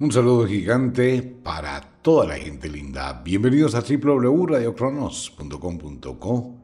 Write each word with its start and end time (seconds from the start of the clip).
Un 0.00 0.10
saludo 0.10 0.46
gigante 0.46 1.22
para 1.22 1.80
toda 2.00 2.26
la 2.26 2.36
gente 2.36 2.68
linda. 2.70 3.20
Bienvenidos 3.22 3.74
a 3.74 3.82
www.radiocronos.com.co, 3.82 6.54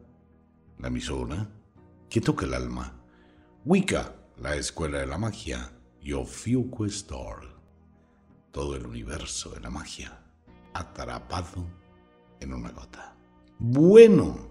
la 0.78 0.88
emisora 0.88 1.46
que 2.08 2.22
toca 2.22 2.46
el 2.46 2.54
alma. 2.54 2.98
Wicca, 3.66 4.14
la 4.38 4.56
escuela 4.56 5.00
de 5.00 5.06
la 5.06 5.18
magia. 5.18 5.70
Y 6.00 6.14
Ofiuco 6.14 6.86
Store, 6.86 7.46
todo 8.52 8.74
el 8.74 8.86
universo 8.86 9.50
de 9.50 9.60
la 9.60 9.68
magia, 9.68 10.18
atrapado 10.72 11.62
en 12.40 12.54
una 12.54 12.70
gota. 12.70 13.18
Bueno, 13.58 14.48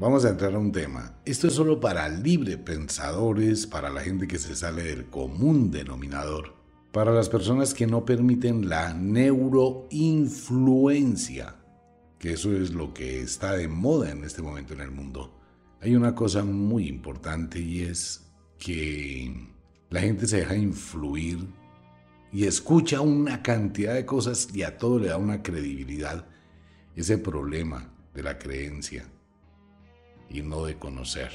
vamos 0.00 0.24
a 0.24 0.30
entrar 0.30 0.52
a 0.52 0.58
un 0.58 0.72
tema. 0.72 1.20
Esto 1.24 1.46
es 1.46 1.54
solo 1.54 1.78
para 1.78 2.08
libre 2.08 2.58
pensadores, 2.58 3.68
para 3.68 3.88
la 3.88 4.00
gente 4.00 4.26
que 4.26 4.40
se 4.40 4.56
sale 4.56 4.82
del 4.82 5.10
común 5.10 5.70
denominador 5.70 6.65
para 6.92 7.12
las 7.12 7.28
personas 7.28 7.74
que 7.74 7.86
no 7.86 8.04
permiten 8.04 8.68
la 8.68 8.92
neuroinfluencia, 8.94 11.54
que 12.18 12.32
eso 12.32 12.56
es 12.56 12.72
lo 12.72 12.92
que 12.94 13.20
está 13.20 13.52
de 13.52 13.68
moda 13.68 14.10
en 14.10 14.24
este 14.24 14.42
momento 14.42 14.74
en 14.74 14.80
el 14.80 14.90
mundo. 14.90 15.32
Hay 15.80 15.94
una 15.94 16.14
cosa 16.14 16.44
muy 16.44 16.88
importante 16.88 17.60
y 17.60 17.82
es 17.82 18.26
que 18.58 19.48
la 19.90 20.00
gente 20.00 20.26
se 20.26 20.38
deja 20.38 20.56
influir 20.56 21.46
y 22.32 22.44
escucha 22.44 23.00
una 23.00 23.42
cantidad 23.42 23.94
de 23.94 24.06
cosas 24.06 24.48
y 24.52 24.62
a 24.62 24.78
todo 24.78 24.98
le 24.98 25.08
da 25.08 25.18
una 25.18 25.42
credibilidad. 25.42 26.26
Ese 26.94 27.18
problema 27.18 27.92
de 28.14 28.22
la 28.22 28.38
creencia 28.38 29.06
y 30.28 30.42
no 30.42 30.64
de 30.64 30.78
conocer. 30.78 31.30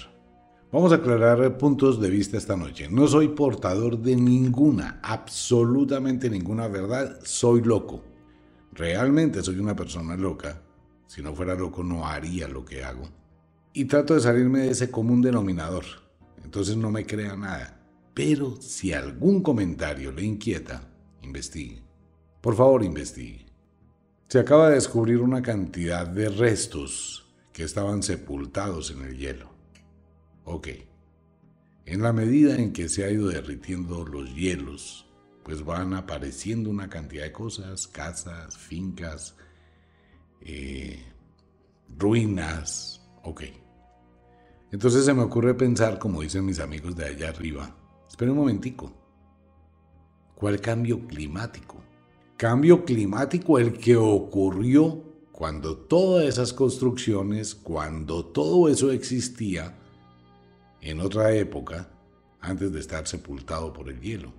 Vamos 0.71 0.93
a 0.93 0.95
aclarar 0.95 1.57
puntos 1.57 1.99
de 1.99 2.09
vista 2.09 2.37
esta 2.37 2.55
noche. 2.55 2.87
No 2.89 3.05
soy 3.05 3.27
portador 3.27 3.99
de 3.99 4.15
ninguna, 4.15 5.01
absolutamente 5.03 6.29
ninguna 6.29 6.69
verdad. 6.69 7.19
Soy 7.23 7.61
loco. 7.61 8.01
Realmente 8.71 9.43
soy 9.43 9.59
una 9.59 9.75
persona 9.75 10.15
loca. 10.15 10.61
Si 11.07 11.21
no 11.21 11.35
fuera 11.35 11.55
loco 11.55 11.83
no 11.83 12.07
haría 12.07 12.47
lo 12.47 12.63
que 12.63 12.85
hago. 12.85 13.09
Y 13.73 13.83
trato 13.83 14.13
de 14.13 14.21
salirme 14.21 14.59
de 14.59 14.69
ese 14.69 14.89
común 14.89 15.21
denominador. 15.21 15.83
Entonces 16.41 16.77
no 16.77 16.89
me 16.89 17.05
crea 17.05 17.35
nada. 17.35 17.77
Pero 18.13 18.55
si 18.61 18.93
algún 18.93 19.43
comentario 19.43 20.13
le 20.13 20.23
inquieta, 20.23 20.89
investigue. 21.21 21.83
Por 22.39 22.55
favor, 22.55 22.81
investigue. 22.85 23.45
Se 24.29 24.39
acaba 24.39 24.69
de 24.69 24.75
descubrir 24.75 25.19
una 25.19 25.41
cantidad 25.41 26.07
de 26.07 26.29
restos 26.29 27.29
que 27.51 27.63
estaban 27.63 28.03
sepultados 28.03 28.89
en 28.91 29.01
el 29.01 29.17
hielo. 29.17 29.51
Ok. 30.45 30.67
En 31.85 32.01
la 32.01 32.13
medida 32.13 32.55
en 32.55 32.73
que 32.73 32.89
se 32.89 33.03
ha 33.03 33.11
ido 33.11 33.27
derritiendo 33.27 34.05
los 34.05 34.33
hielos, 34.35 35.07
pues 35.43 35.65
van 35.65 35.93
apareciendo 35.93 36.69
una 36.69 36.89
cantidad 36.89 37.23
de 37.23 37.31
cosas, 37.31 37.87
casas, 37.87 38.57
fincas, 38.57 39.35
eh, 40.41 41.03
ruinas, 41.97 43.01
ok. 43.23 43.41
Entonces 44.71 45.05
se 45.05 45.13
me 45.13 45.23
ocurre 45.23 45.53
pensar, 45.53 45.99
como 45.99 46.21
dicen 46.21 46.45
mis 46.45 46.59
amigos 46.59 46.95
de 46.95 47.05
allá 47.05 47.29
arriba, 47.29 47.75
espera 48.07 48.31
un 48.31 48.37
momentico, 48.37 48.93
¿cuál 50.35 50.61
cambio 50.61 51.05
climático? 51.07 51.83
Cambio 52.37 52.85
climático 52.85 53.59
el 53.59 53.73
que 53.73 53.97
ocurrió 53.97 55.03
cuando 55.31 55.75
todas 55.75 56.25
esas 56.25 56.53
construcciones, 56.53 57.53
cuando 57.53 58.25
todo 58.25 58.69
eso 58.69 58.91
existía, 58.91 59.77
en 60.81 60.99
otra 60.99 61.33
época 61.33 61.89
antes 62.39 62.71
de 62.71 62.79
estar 62.79 63.07
sepultado 63.07 63.71
por 63.71 63.89
el 63.89 64.01
hielo. 64.01 64.33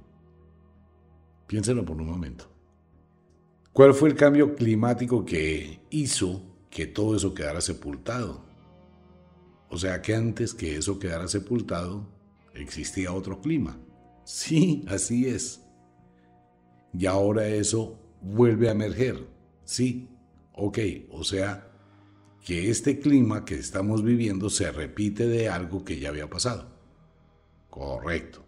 Piénsenlo 1.46 1.84
por 1.84 1.96
un 2.00 2.08
momento. 2.08 2.46
¿Cuál 3.72 3.94
fue 3.94 4.10
el 4.10 4.16
cambio 4.16 4.54
climático 4.54 5.24
que 5.24 5.80
hizo 5.90 6.42
que 6.68 6.86
todo 6.86 7.16
eso 7.16 7.32
quedara 7.32 7.60
sepultado? 7.60 8.44
O 9.70 9.78
sea 9.78 10.02
que 10.02 10.14
antes 10.14 10.52
que 10.52 10.76
eso 10.76 10.98
quedara 10.98 11.28
sepultado, 11.28 12.06
existía 12.54 13.12
otro 13.12 13.40
clima. 13.40 13.78
Sí, 14.24 14.84
así 14.88 15.26
es. 15.26 15.62
Y 16.92 17.06
ahora 17.06 17.46
eso 17.46 17.98
vuelve 18.20 18.68
a 18.68 18.72
emerger. 18.72 19.26
Sí, 19.64 20.10
ok. 20.52 20.78
O 21.10 21.24
sea, 21.24 21.71
que 22.42 22.70
este 22.70 22.98
clima 22.98 23.44
que 23.44 23.54
estamos 23.54 24.02
viviendo 24.02 24.50
se 24.50 24.70
repite 24.72 25.28
de 25.28 25.48
algo 25.48 25.84
que 25.84 25.98
ya 25.98 26.08
había 26.08 26.28
pasado. 26.28 26.66
Correcto. 27.70 28.44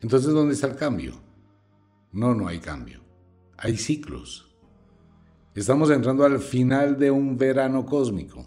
Entonces, 0.00 0.32
¿dónde 0.32 0.54
está 0.54 0.66
el 0.66 0.76
cambio? 0.76 1.14
No, 2.12 2.34
no 2.34 2.48
hay 2.48 2.58
cambio. 2.58 3.00
Hay 3.56 3.76
ciclos. 3.76 4.56
Estamos 5.54 5.90
entrando 5.90 6.24
al 6.24 6.40
final 6.40 6.98
de 6.98 7.10
un 7.10 7.36
verano 7.36 7.86
cósmico. 7.86 8.46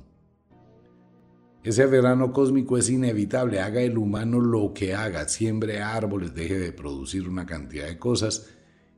Ese 1.64 1.86
verano 1.86 2.34
cósmico 2.34 2.78
es 2.78 2.90
inevitable, 2.90 3.62
haga 3.62 3.82
el 3.82 3.98
humano 3.98 4.40
lo 4.40 4.74
que 4.74 4.96
haga, 4.96 5.28
siembre 5.28 5.80
árboles, 5.80 6.34
deje 6.34 6.58
de 6.58 6.72
producir 6.72 7.30
una 7.30 7.46
cantidad 7.46 7.86
de 7.86 8.00
cosas, 8.00 8.50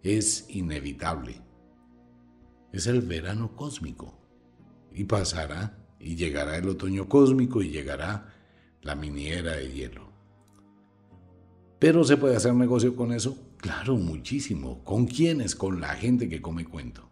es 0.01 0.45
inevitable. 0.50 1.41
Es 2.72 2.88
el 2.88 3.01
verano 3.01 3.56
cósmico 3.56 4.22
y 4.94 5.06
pasará 5.06 5.78
y 6.00 6.16
llegará 6.16 6.58
el 6.58 6.68
otoño 6.68 7.08
cósmico 7.08 7.62
y 7.62 7.70
llegará 7.70 8.34
la 8.81 8.96
miniera 8.96 9.54
de 9.54 9.72
hielo. 9.72 10.12
Pero 11.80 12.04
se 12.04 12.18
puede 12.18 12.36
hacer 12.36 12.54
negocio 12.54 12.96
con 12.96 13.12
eso, 13.12 13.38
claro, 13.58 13.96
muchísimo. 13.98 14.84
¿Con 14.84 15.06
quiénes? 15.06 15.56
Con 15.56 15.81
la 15.81 15.96
gente 15.96 16.30
que 16.30 16.42
come 16.42 16.66
cuento. 16.66 17.09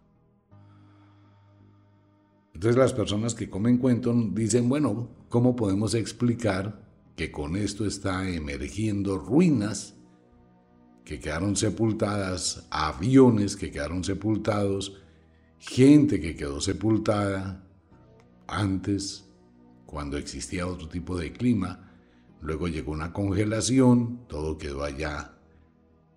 Entonces 2.54 2.78
las 2.78 2.92
personas 2.92 3.34
que 3.34 3.50
comen 3.50 3.78
cuento 3.78 4.14
dicen, 4.32 4.68
bueno, 4.68 5.08
¿cómo 5.28 5.56
podemos 5.56 5.94
explicar 5.94 6.80
que 7.16 7.32
con 7.32 7.56
esto 7.56 7.84
está 7.86 8.28
emergiendo 8.28 9.18
ruinas 9.18 9.94
que 11.04 11.18
quedaron 11.18 11.56
sepultadas, 11.56 12.66
aviones 12.70 13.56
que 13.56 13.70
quedaron 13.70 14.04
sepultados, 14.04 14.96
gente 15.58 16.20
que 16.20 16.36
quedó 16.36 16.60
sepultada, 16.60 17.64
antes, 18.52 19.28
cuando 19.86 20.16
existía 20.16 20.66
otro 20.66 20.88
tipo 20.88 21.16
de 21.16 21.32
clima, 21.32 21.90
luego 22.40 22.68
llegó 22.68 22.92
una 22.92 23.12
congelación, 23.12 24.26
todo 24.28 24.58
quedó 24.58 24.84
allá 24.84 25.38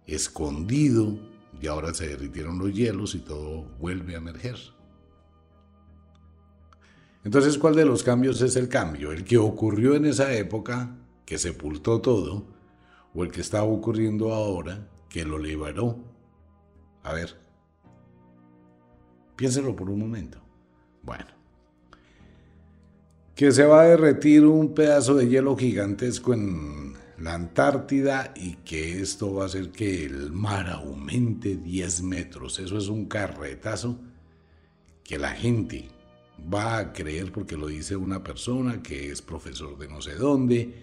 escondido 0.05 1.17
y 1.61 1.67
ahora 1.67 1.93
se 1.93 2.07
derritieron 2.07 2.59
los 2.59 2.73
hielos 2.73 3.15
y 3.15 3.19
todo 3.19 3.63
vuelve 3.79 4.15
a 4.15 4.17
emerger. 4.17 4.57
Entonces, 7.23 7.57
¿cuál 7.57 7.75
de 7.75 7.85
los 7.85 8.03
cambios 8.03 8.41
es 8.41 8.55
el 8.55 8.69
cambio? 8.69 9.11
¿El 9.11 9.23
que 9.23 9.37
ocurrió 9.37 9.95
en 9.95 10.05
esa 10.05 10.33
época, 10.33 10.95
que 11.25 11.39
sepultó 11.39 11.99
todo, 11.99 12.45
o 13.15 13.23
el 13.23 13.31
que 13.31 13.41
está 13.41 13.63
ocurriendo 13.63 14.33
ahora, 14.33 14.87
que 15.09 15.25
lo 15.25 15.39
liberó? 15.39 15.97
A 17.01 17.13
ver, 17.13 17.35
piénselo 19.35 19.75
por 19.75 19.89
un 19.89 19.99
momento. 19.99 20.39
Bueno, 21.01 21.34
que 23.35 23.51
se 23.51 23.65
va 23.65 23.81
a 23.81 23.87
derretir 23.87 24.45
un 24.45 24.73
pedazo 24.73 25.15
de 25.15 25.27
hielo 25.27 25.57
gigantesco 25.57 26.33
en 26.33 26.93
la 27.19 27.33
Antártida 27.33 28.33
y 28.35 28.55
que 28.57 29.01
esto 29.01 29.33
va 29.33 29.43
a 29.43 29.47
hacer 29.47 29.71
que 29.71 30.05
el 30.05 30.31
mar 30.31 30.69
aumente 30.69 31.57
10 31.57 32.01
metros. 32.03 32.59
Eso 32.59 32.77
es 32.77 32.87
un 32.87 33.05
carretazo 33.05 33.99
que 35.03 35.19
la 35.19 35.31
gente 35.31 35.89
va 36.53 36.77
a 36.77 36.93
creer 36.93 37.31
porque 37.33 37.57
lo 37.57 37.67
dice 37.67 37.97
una 37.97 38.23
persona 38.23 38.81
que 38.81 39.11
es 39.11 39.21
profesor 39.21 39.77
de 39.77 39.89
no 39.89 40.01
sé 40.01 40.15
dónde, 40.15 40.73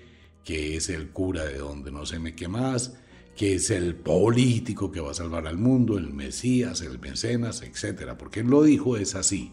que 0.45 0.77
es 0.77 0.91
el 0.91 1.09
cura 1.09 1.45
de 1.45 1.59
donde 1.59 1.91
no 1.91 2.05
sé 2.05 2.19
me 2.19 2.35
qué 2.35 2.49
más, 2.49 2.95
que 3.35 3.55
es 3.55 3.71
el 3.71 3.95
político 3.95 4.93
que 4.93 5.01
va 5.01 5.13
a 5.13 5.15
salvar 5.15 5.47
al 5.47 5.57
mundo, 5.57 5.97
el 5.97 6.13
Mesías, 6.13 6.83
el 6.83 6.99
mecenas, 6.99 7.63
etc. 7.63 8.13
Porque 8.19 8.41
él 8.41 8.49
lo 8.49 8.63
dijo, 8.63 8.99
es 8.99 9.15
así. 9.15 9.53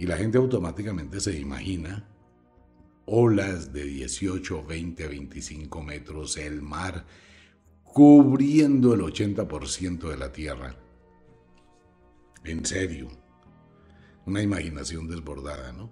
Y 0.00 0.06
la 0.06 0.16
gente 0.16 0.38
automáticamente 0.38 1.20
se 1.20 1.38
imagina 1.38 2.08
olas 3.04 3.70
de 3.70 3.84
18, 3.84 4.64
20, 4.64 5.06
25 5.06 5.82
metros, 5.82 6.38
el 6.38 6.62
mar 6.62 7.04
cubriendo 7.84 8.94
el 8.94 9.02
80% 9.02 10.08
de 10.08 10.16
la 10.16 10.32
tierra. 10.32 10.74
En 12.44 12.64
serio, 12.64 13.08
una 14.24 14.40
imaginación 14.40 15.06
desbordada, 15.06 15.70
¿no? 15.74 15.90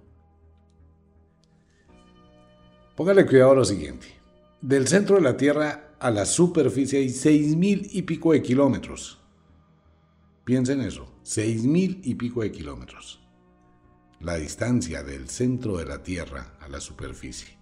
Póngale 2.96 3.26
cuidado 3.26 3.50
a 3.50 3.56
lo 3.56 3.64
siguiente. 3.66 4.06
Del 4.62 4.88
centro 4.88 5.16
de 5.16 5.22
la 5.22 5.36
Tierra 5.36 5.96
a 6.00 6.10
la 6.10 6.24
superficie 6.24 7.00
hay 7.00 7.10
seis 7.10 7.54
mil 7.54 7.86
y 7.92 8.00
pico 8.02 8.32
de 8.32 8.40
kilómetros. 8.40 9.20
Piensen 10.44 10.80
eso, 10.80 11.12
seis 11.22 11.64
mil 11.64 12.00
y 12.04 12.14
pico 12.14 12.40
de 12.40 12.50
kilómetros 12.50 13.20
la 14.20 14.36
distancia 14.36 15.02
del 15.02 15.28
centro 15.28 15.78
de 15.78 15.86
la 15.86 16.02
Tierra 16.02 16.54
a 16.60 16.68
la 16.68 16.80
superficie. 16.80 17.56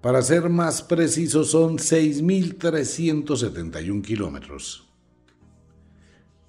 Para 0.00 0.22
ser 0.22 0.48
más 0.48 0.82
preciso, 0.82 1.44
son 1.44 1.78
6.371 1.78 4.02
kilómetros. 4.02 4.84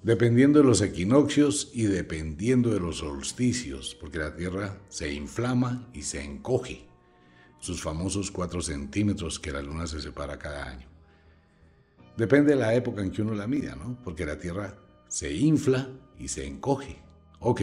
dependiendo 0.02 0.60
de 0.60 0.64
los 0.64 0.80
equinoccios 0.80 1.70
y 1.74 1.82
dependiendo 1.82 2.70
de 2.70 2.80
los 2.80 2.96
solsticios, 2.98 3.94
porque 4.00 4.18
la 4.18 4.34
Tierra 4.34 4.78
se 4.88 5.12
inflama 5.12 5.90
y 5.92 6.02
se 6.02 6.24
encoge, 6.24 6.86
sus 7.58 7.82
famosos 7.82 8.30
4 8.30 8.62
centímetros 8.62 9.38
que 9.38 9.52
la 9.52 9.60
Luna 9.60 9.86
se 9.86 10.00
separa 10.00 10.38
cada 10.38 10.70
año. 10.70 10.86
Depende 12.16 12.52
de 12.52 12.60
la 12.60 12.74
época 12.74 13.02
en 13.02 13.10
que 13.10 13.20
uno 13.20 13.34
la 13.34 13.46
mida, 13.46 13.76
¿no? 13.76 13.98
Porque 14.02 14.24
la 14.24 14.38
Tierra 14.38 14.78
se 15.08 15.34
infla 15.34 15.90
y 16.18 16.28
se 16.28 16.46
encoge. 16.46 16.96
Ok, 17.40 17.60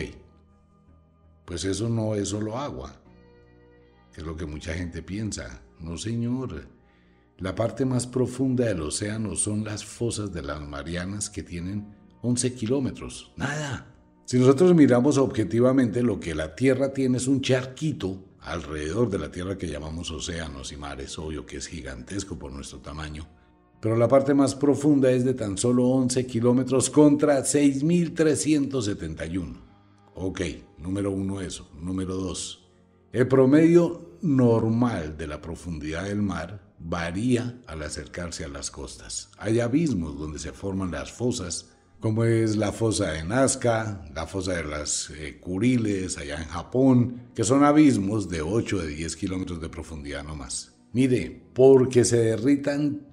pues 1.48 1.64
eso 1.64 1.88
no 1.88 2.14
es 2.14 2.28
solo 2.30 2.58
agua, 2.58 2.94
es 4.14 4.24
lo 4.24 4.36
que 4.36 4.46
mucha 4.46 4.74
gente 4.74 5.02
piensa. 5.02 5.62
No, 5.80 5.98
señor. 5.98 6.68
La 7.38 7.56
parte 7.56 7.86
más 7.86 8.06
profunda 8.06 8.66
del 8.66 8.82
océano 8.82 9.38
son 9.38 9.64
las 9.64 9.86
fosas 9.86 10.34
de 10.34 10.42
las 10.42 10.60
Marianas 10.60 11.30
que 11.30 11.44
tienen 11.44 11.96
11 12.22 12.54
kilómetros. 12.54 13.32
Nada. 13.38 13.96
Si 14.26 14.38
nosotros 14.38 14.76
miramos 14.76 15.18
objetivamente, 15.18 16.04
lo 16.04 16.20
que 16.20 16.36
la 16.36 16.54
Tierra 16.54 16.92
tiene 16.92 17.16
es 17.16 17.28
un 17.28 17.40
charquito 17.40 18.26
alrededor 18.42 19.10
de 19.10 19.20
la 19.20 19.32
Tierra 19.32 19.58
que 19.58 19.70
llamamos 19.70 20.12
océanos 20.12 20.74
y 20.74 20.78
mares, 20.78 21.18
obvio 21.18 21.46
que 21.46 21.56
es 21.58 21.68
gigantesco 21.68 22.38
por 22.38 22.52
nuestro 22.52 22.80
tamaño. 22.80 23.26
Pero 23.80 23.96
la 23.96 24.10
parte 24.10 24.34
más 24.34 24.54
profunda 24.54 25.12
es 25.12 25.24
de 25.24 25.34
tan 25.34 25.58
solo 25.58 25.88
11 25.88 26.26
kilómetros 26.26 26.90
contra 26.90 27.40
6.371. 27.40 29.68
Ok, 30.20 30.42
número 30.80 31.12
uno 31.12 31.42
eso. 31.42 31.70
Número 31.80 32.16
dos, 32.16 32.68
el 33.12 33.28
promedio 33.28 34.18
normal 34.24 35.16
de 35.16 35.28
la 35.28 35.40
profundidad 35.42 36.06
del 36.06 36.24
mar 36.24 36.74
varía 36.80 37.62
al 37.68 37.84
acercarse 37.84 38.44
a 38.44 38.48
las 38.48 38.72
costas. 38.72 39.30
Hay 39.38 39.60
abismos 39.60 40.18
donde 40.18 40.40
se 40.40 40.54
forman 40.54 40.90
las 40.90 41.12
fosas, 41.12 41.70
como 42.00 42.24
es 42.24 42.58
la 42.58 42.72
fosa 42.72 43.12
de 43.12 43.26
Nazca, 43.26 44.10
la 44.16 44.26
fosa 44.26 44.54
de 44.54 44.64
las 44.64 45.12
eh, 45.12 45.40
Kuriles 45.40 46.18
allá 46.18 46.42
en 46.42 46.48
Japón, 46.48 47.30
que 47.36 47.44
son 47.44 47.64
abismos 47.64 48.28
de 48.28 48.42
8 48.42 48.80
de 48.80 48.88
10 48.88 49.16
kilómetros 49.18 49.62
de 49.62 49.70
profundidad 49.70 50.24
no 50.24 50.36
más. 50.36 50.74
Mire, 50.94 51.44
porque 51.54 52.04
se 52.04 52.18
derritan 52.18 53.06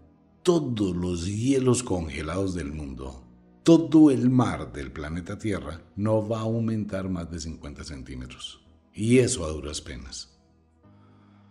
todos 0.43 0.97
los 0.97 1.27
hielos 1.27 1.83
congelados 1.83 2.55
del 2.55 2.73
mundo, 2.73 3.24
todo 3.65 4.11
el 4.11 4.29
mar 4.29 4.75
del 4.75 4.93
planeta 4.93 5.39
Tierra 5.39 5.81
no 5.97 6.29
va 6.29 6.41
a 6.41 6.43
aumentar 6.43 7.09
más 7.09 7.31
de 7.31 7.41
50 7.41 7.83
centímetros. 7.83 8.63
Y 8.93 9.21
eso 9.21 9.47
a 9.47 9.49
duras 9.49 9.81
penas. 9.81 10.39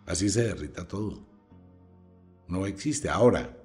Así 0.06 0.30
se 0.30 0.44
derrita 0.44 0.88
todo. 0.88 1.26
No 2.48 2.68
existe. 2.68 3.10
Ahora, 3.10 3.58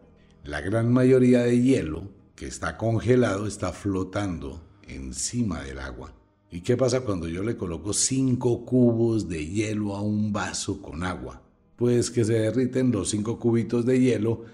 la 0.45 0.63
gran 0.63 0.91
mayoría 0.91 1.43
de 1.43 1.61
hielo 1.61 2.11
que 2.35 2.47
está 2.47 2.79
congelado 2.79 3.47
está 3.47 3.71
flotando 3.73 4.67
encima 4.83 5.63
del 5.63 5.79
agua. 5.79 6.15
¿Y 6.51 6.63
qué 6.63 6.79
pasa 6.79 7.03
cuando 7.03 7.29
yo 7.29 7.43
le 7.43 7.59
coloco 7.59 7.93
cinco 7.93 8.65
cubos 8.65 9.29
de 9.29 9.47
hielo 9.47 9.95
a 9.95 10.01
un 10.01 10.33
vaso 10.33 10.81
con 10.81 11.05
agua? 11.05 11.43
Pues 11.77 12.11
que 12.11 12.25
se 12.25 12.33
derriten 12.33 12.93
los 12.93 13.11
cinco 13.11 13.39
cubitos 13.39 13.85
de 13.85 14.01
hielo 14.01 14.45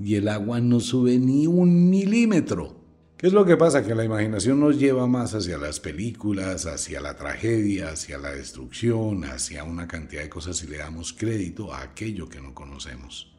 y 0.00 0.14
el 0.14 0.28
agua 0.28 0.58
no 0.62 0.80
sube 0.80 1.18
ni 1.18 1.46
un 1.46 1.90
milímetro. 1.90 2.81
¿Qué 3.22 3.28
es 3.28 3.34
lo 3.34 3.44
que 3.44 3.56
pasa? 3.56 3.84
Que 3.84 3.94
la 3.94 4.04
imaginación 4.04 4.58
nos 4.58 4.80
lleva 4.80 5.06
más 5.06 5.32
hacia 5.32 5.56
las 5.56 5.78
películas, 5.78 6.66
hacia 6.66 7.00
la 7.00 7.14
tragedia, 7.14 7.90
hacia 7.90 8.18
la 8.18 8.32
destrucción, 8.32 9.22
hacia 9.22 9.62
una 9.62 9.86
cantidad 9.86 10.22
de 10.22 10.28
cosas 10.28 10.60
y 10.64 10.66
le 10.66 10.78
damos 10.78 11.12
crédito 11.12 11.72
a 11.72 11.82
aquello 11.82 12.28
que 12.28 12.40
no 12.40 12.52
conocemos. 12.52 13.32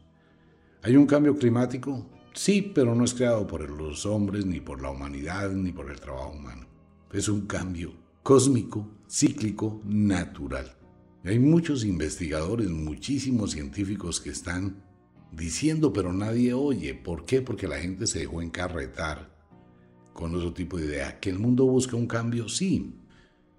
¿Hay 0.84 0.96
un 0.96 1.06
cambio 1.06 1.36
climático? 1.36 2.10
Sí, 2.34 2.72
pero 2.74 2.96
no 2.96 3.04
es 3.04 3.14
creado 3.14 3.46
por 3.46 3.70
los 3.70 4.06
hombres, 4.06 4.46
ni 4.46 4.62
por 4.62 4.82
la 4.82 4.90
humanidad, 4.90 5.52
ni 5.52 5.74
por 5.74 5.92
el 5.92 6.00
trabajo 6.00 6.32
humano. 6.32 6.66
Es 7.12 7.28
un 7.28 7.46
cambio 7.46 7.92
cósmico, 8.24 8.90
cíclico, 9.10 9.82
natural. 9.84 10.78
Hay 11.26 11.40
muchos 11.40 11.84
investigadores, 11.84 12.70
muchísimos 12.70 13.52
científicos 13.52 14.22
que 14.22 14.30
están 14.30 14.82
diciendo, 15.34 15.92
pero 15.92 16.14
nadie 16.14 16.54
oye. 16.54 16.94
¿Por 16.94 17.26
qué? 17.26 17.42
Porque 17.42 17.68
la 17.68 17.80
gente 17.80 18.08
se 18.08 18.20
dejó 18.20 18.42
encarretar 18.42 19.33
con 20.14 20.36
otro 20.36 20.54
tipo 20.54 20.78
de 20.78 20.86
idea. 20.86 21.20
¿Que 21.20 21.30
el 21.30 21.40
mundo 21.40 21.66
busca 21.66 21.96
un 21.96 22.08
cambio? 22.08 22.48
Sí. 22.48 22.94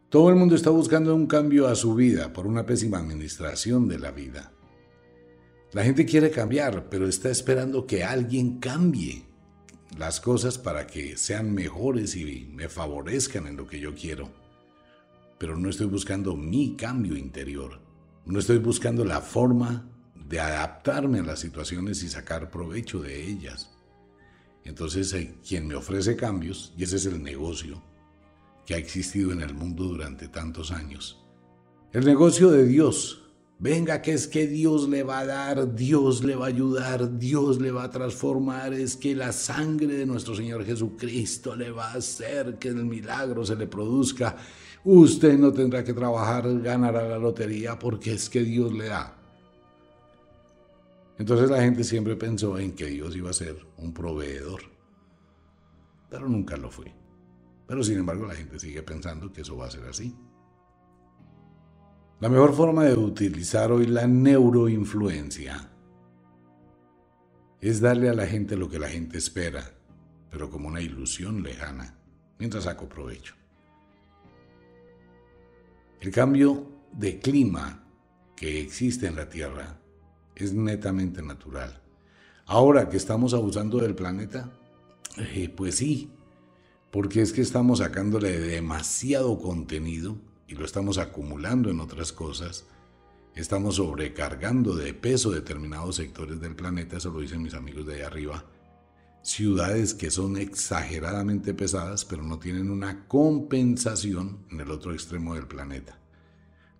Todo 0.09 0.31
el 0.31 0.37
mundo 0.37 0.55
está 0.55 0.71
buscando 0.71 1.15
un 1.15 1.27
cambio 1.27 1.67
a 1.67 1.75
su 1.75 1.95
vida 1.95 2.33
por 2.33 2.47
una 2.47 2.65
pésima 2.65 2.99
administración 2.99 3.89
de 3.89 3.99
la 3.99 4.13
vida. 4.13 4.53
La 5.73 5.83
gente 5.83 6.07
quiere 6.07 6.31
cambiar, 6.31 6.89
pero 6.89 7.09
está 7.09 7.31
esperando 7.31 7.85
que 7.85 8.05
alguien 8.05 8.61
cambie 8.61 9.25
las 9.99 10.21
cosas 10.21 10.57
para 10.57 10.87
que 10.87 11.17
sean 11.17 11.53
mejores 11.53 12.15
y 12.15 12.49
me 12.53 12.69
favorezcan 12.69 13.49
en 13.49 13.57
lo 13.57 13.67
que 13.67 13.81
yo 13.81 13.95
quiero. 13.95 14.31
Pero 15.39 15.57
no 15.57 15.69
estoy 15.69 15.87
buscando 15.87 16.37
mi 16.37 16.77
cambio 16.77 17.17
interior. 17.17 17.81
No 18.25 18.39
estoy 18.39 18.59
buscando 18.59 19.05
la 19.05 19.21
forma 19.21 19.89
de 20.29 20.41
adaptarme 20.41 21.19
a 21.19 21.25
las 21.25 21.41
situaciones 21.41 22.03
y 22.05 22.09
sacar 22.09 22.51
provecho 22.51 23.01
de 23.03 23.27
ellas. 23.27 23.74
Entonces 24.65 25.13
hay 25.13 25.39
quien 25.47 25.67
me 25.67 25.75
ofrece 25.75 26.17
cambios, 26.17 26.73
y 26.77 26.85
ese 26.85 26.97
es 26.97 27.07
el 27.07 27.23
negocio 27.23 27.83
que 28.67 28.75
ha 28.75 28.79
existido 28.79 29.33
en 29.33 29.43
el 29.43 29.55
mundo 29.55 29.85
durante 29.85 30.29
tantos 30.29 30.71
años. 30.71 31.23
El 31.93 32.05
negocio 32.05 32.51
de 32.51 32.67
Dios. 32.67 33.21
Venga, 33.59 34.03
que 34.03 34.13
es 34.13 34.27
que 34.27 34.49
Dios 34.49 34.89
le 34.89 35.05
va 35.05 35.21
a 35.21 35.27
dar, 35.27 35.75
Dios 35.75 36.25
le 36.25 36.35
va 36.35 36.47
a 36.47 36.49
ayudar, 36.49 37.19
Dios 37.19 37.61
le 37.61 37.71
va 37.71 37.85
a 37.85 37.91
transformar, 37.91 38.73
es 38.73 38.97
que 38.97 39.15
la 39.15 39.33
sangre 39.33 39.95
de 39.95 40.07
nuestro 40.07 40.35
Señor 40.35 40.65
Jesucristo 40.65 41.55
le 41.55 41.71
va 41.71 41.93
a 41.93 41.95
hacer 41.95 42.59
que 42.59 42.69
el 42.69 42.85
milagro 42.85 43.45
se 43.45 43.55
le 43.55 43.67
produzca. 43.67 44.37
Usted 44.83 45.39
no 45.39 45.53
tendrá 45.53 45.85
que 45.85 45.95
trabajar, 45.95 46.61
ganará 46.61 47.09
la 47.09 47.19
lotería 47.19 47.79
porque 47.79 48.15
es 48.15 48.29
que 48.29 48.43
Dios 48.43 48.73
le 48.73 48.89
da. 48.89 49.24
Entonces 51.19 51.49
la 51.51 51.63
gente 51.63 51.85
siempre 51.85 52.17
pensó 52.17 52.59
en 52.59 52.75
que 52.75 52.87
Dios 52.87 53.15
iba 53.15 53.31
a 53.31 53.35
ser 53.35 53.57
un 53.77 53.95
proveedor, 53.95 54.63
pero 56.11 56.29
nunca 56.29 56.57
lo 56.57 56.71
fue. 56.71 56.93
Pero 57.67 57.83
sin 57.85 57.99
embargo 57.99 58.27
la 58.27 58.35
gente 58.35 58.59
sigue 58.59 58.83
pensando 58.83 59.33
que 59.33 59.43
eso 59.43 59.57
va 59.57 59.67
a 59.67 59.71
ser 59.71 59.85
así. 59.85 60.15
La 62.21 62.29
mejor 62.29 62.55
forma 62.55 62.85
de 62.85 62.95
utilizar 62.95 63.71
hoy 63.71 63.87
la 63.87 64.07
neuroinfluencia 64.07 65.71
es 67.61 67.81
darle 67.81 68.09
a 68.09 68.15
la 68.15 68.27
gente 68.27 68.57
lo 68.57 68.69
que 68.69 68.79
la 68.79 68.89
gente 68.89 69.19
espera, 69.19 69.63
pero 70.31 70.51
como 70.51 70.69
una 70.69 70.81
ilusión 70.81 71.43
lejana, 71.43 71.99
mientras 72.39 72.65
saco 72.65 72.89
provecho. 72.89 73.35
El 76.01 76.11
cambio 76.11 76.71
de 76.93 77.19
clima 77.19 77.85
que 78.37 78.61
existe 78.61 79.07
en 79.07 79.17
la 79.17 79.29
Tierra 79.29 79.81
es 80.37 80.53
netamente 80.53 81.23
natural. 81.23 81.83
Ahora 82.47 82.89
que 82.89 82.97
estamos 82.97 83.35
abusando 83.35 83.79
del 83.79 83.95
planeta, 83.95 84.53
eh, 85.17 85.49
pues 85.55 85.77
sí, 85.77 86.11
porque 86.91 87.23
es 87.23 87.33
que 87.33 87.41
estamos 87.41 87.79
sacándole 87.79 88.39
demasiado 88.39 89.39
contenido 89.39 90.17
y 90.47 90.55
lo 90.55 90.65
estamos 90.65 90.99
acumulando 90.99 91.71
en 91.71 91.81
otras 91.81 92.13
cosas. 92.13 92.67
Estamos 93.35 93.77
sobrecargando 93.77 94.77
de 94.77 94.95
peso 94.95 95.31
determinados 95.31 95.97
sectores 95.97 96.41
del 96.41 96.55
planeta, 96.55 96.99
eso 96.99 97.11
lo 97.11 97.21
dicen 97.21 97.43
mis 97.43 97.55
amigos 97.55 97.87
de 97.87 97.97
ahí 97.97 98.03
arriba. 98.03 98.45
Ciudades 99.23 99.95
que 99.95 100.11
son 100.11 100.37
exageradamente 100.37 101.55
pesadas, 101.55 102.05
pero 102.05 102.23
no 102.23 102.39
tienen 102.39 102.71
una 102.71 103.09
compensación 103.09 104.45
en 104.51 104.61
el 104.61 104.71
otro 104.71 104.93
extremo 104.93 105.35
del 105.35 105.47
planeta. 105.47 105.99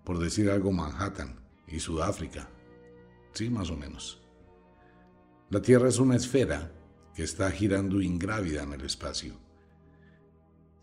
Por 0.05 0.19
decir 0.19 0.51
algo, 0.51 0.71
Manhattan 0.71 1.41
y 1.67 1.81
Sudáfrica, 1.81 2.49
Sí, 3.35 3.51
más 3.51 3.71
o 3.71 3.77
menos. 3.77 4.21
La 5.51 5.61
Tierra 5.61 5.89
es 5.89 5.99
una 5.99 6.17
esfera 6.17 6.73
que 7.15 7.25
está 7.25 7.51
girando 7.51 8.01
ingrávida 8.01 8.63
en 8.63 8.73
el 8.73 8.81
espacio. 8.83 9.35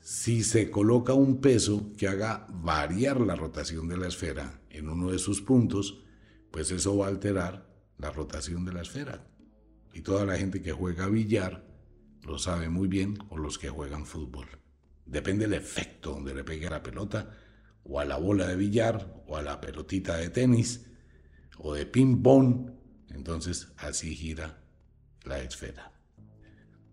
Si 0.02 0.44
se 0.44 0.70
coloca 0.70 1.14
un 1.14 1.40
peso 1.40 1.92
que 1.98 2.08
haga 2.08 2.48
variar 2.50 3.22
la 3.22 3.36
rotación 3.36 3.88
de 3.88 3.98
la 3.98 4.08
esfera 4.08 4.62
en 4.70 4.90
uno 4.90 5.12
de 5.12 5.20
sus 5.20 5.42
puntos, 5.42 6.04
pues 6.52 6.72
eso 6.72 6.98
va 6.98 7.06
a 7.06 7.10
alterar 7.10 7.70
la 7.98 8.12
rotación 8.12 8.66
de 8.66 8.74
la 8.74 8.82
esfera. 8.82 9.28
Y 9.94 10.02
toda 10.02 10.26
la 10.26 10.38
gente 10.38 10.62
que 10.62 10.72
juega 10.72 11.08
billar 11.08 11.66
lo 12.24 12.38
sabe 12.38 12.70
muy 12.70 12.88
bien, 12.88 13.18
o 13.30 13.38
los 13.38 13.58
que 13.58 13.70
juegan 13.70 14.06
fútbol. 14.06 14.48
Depende 15.06 15.48
del 15.48 15.60
efecto 15.60 16.12
donde 16.12 16.36
le 16.36 16.44
pegue 16.44 16.68
a 16.68 16.72
la 16.72 16.84
pelota, 16.84 17.36
o 17.84 18.00
a 18.00 18.06
la 18.06 18.18
bola 18.18 18.48
de 18.48 18.56
billar, 18.56 19.24
o 19.28 19.38
a 19.38 19.42
la 19.42 19.60
pelotita 19.60 20.18
de 20.18 20.30
tenis, 20.30 20.91
o 21.64 21.74
de 21.74 21.86
ping-pong, 21.86 22.72
entonces 23.10 23.70
así 23.78 24.16
gira 24.16 24.58
la 25.24 25.40
esfera. 25.40 25.92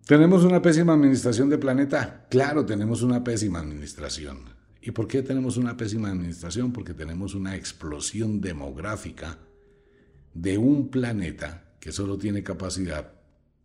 ¿Tenemos 0.06 0.44
una 0.44 0.62
pésima 0.62 0.94
administración 0.94 1.48
de 1.48 1.58
planeta? 1.58 2.26
Claro, 2.30 2.64
tenemos 2.64 3.02
una 3.02 3.22
pésima 3.24 3.60
administración. 3.60 4.40
¿Y 4.80 4.90
por 4.90 5.06
qué 5.06 5.22
tenemos 5.22 5.56
una 5.56 5.76
pésima 5.76 6.10
administración? 6.10 6.72
Porque 6.72 6.94
tenemos 6.94 7.34
una 7.34 7.56
explosión 7.56 8.40
demográfica 8.40 9.38
de 10.34 10.56
un 10.56 10.88
planeta 10.88 11.74
que 11.80 11.92
solo 11.92 12.16
tiene 12.16 12.42
capacidad 12.42 13.12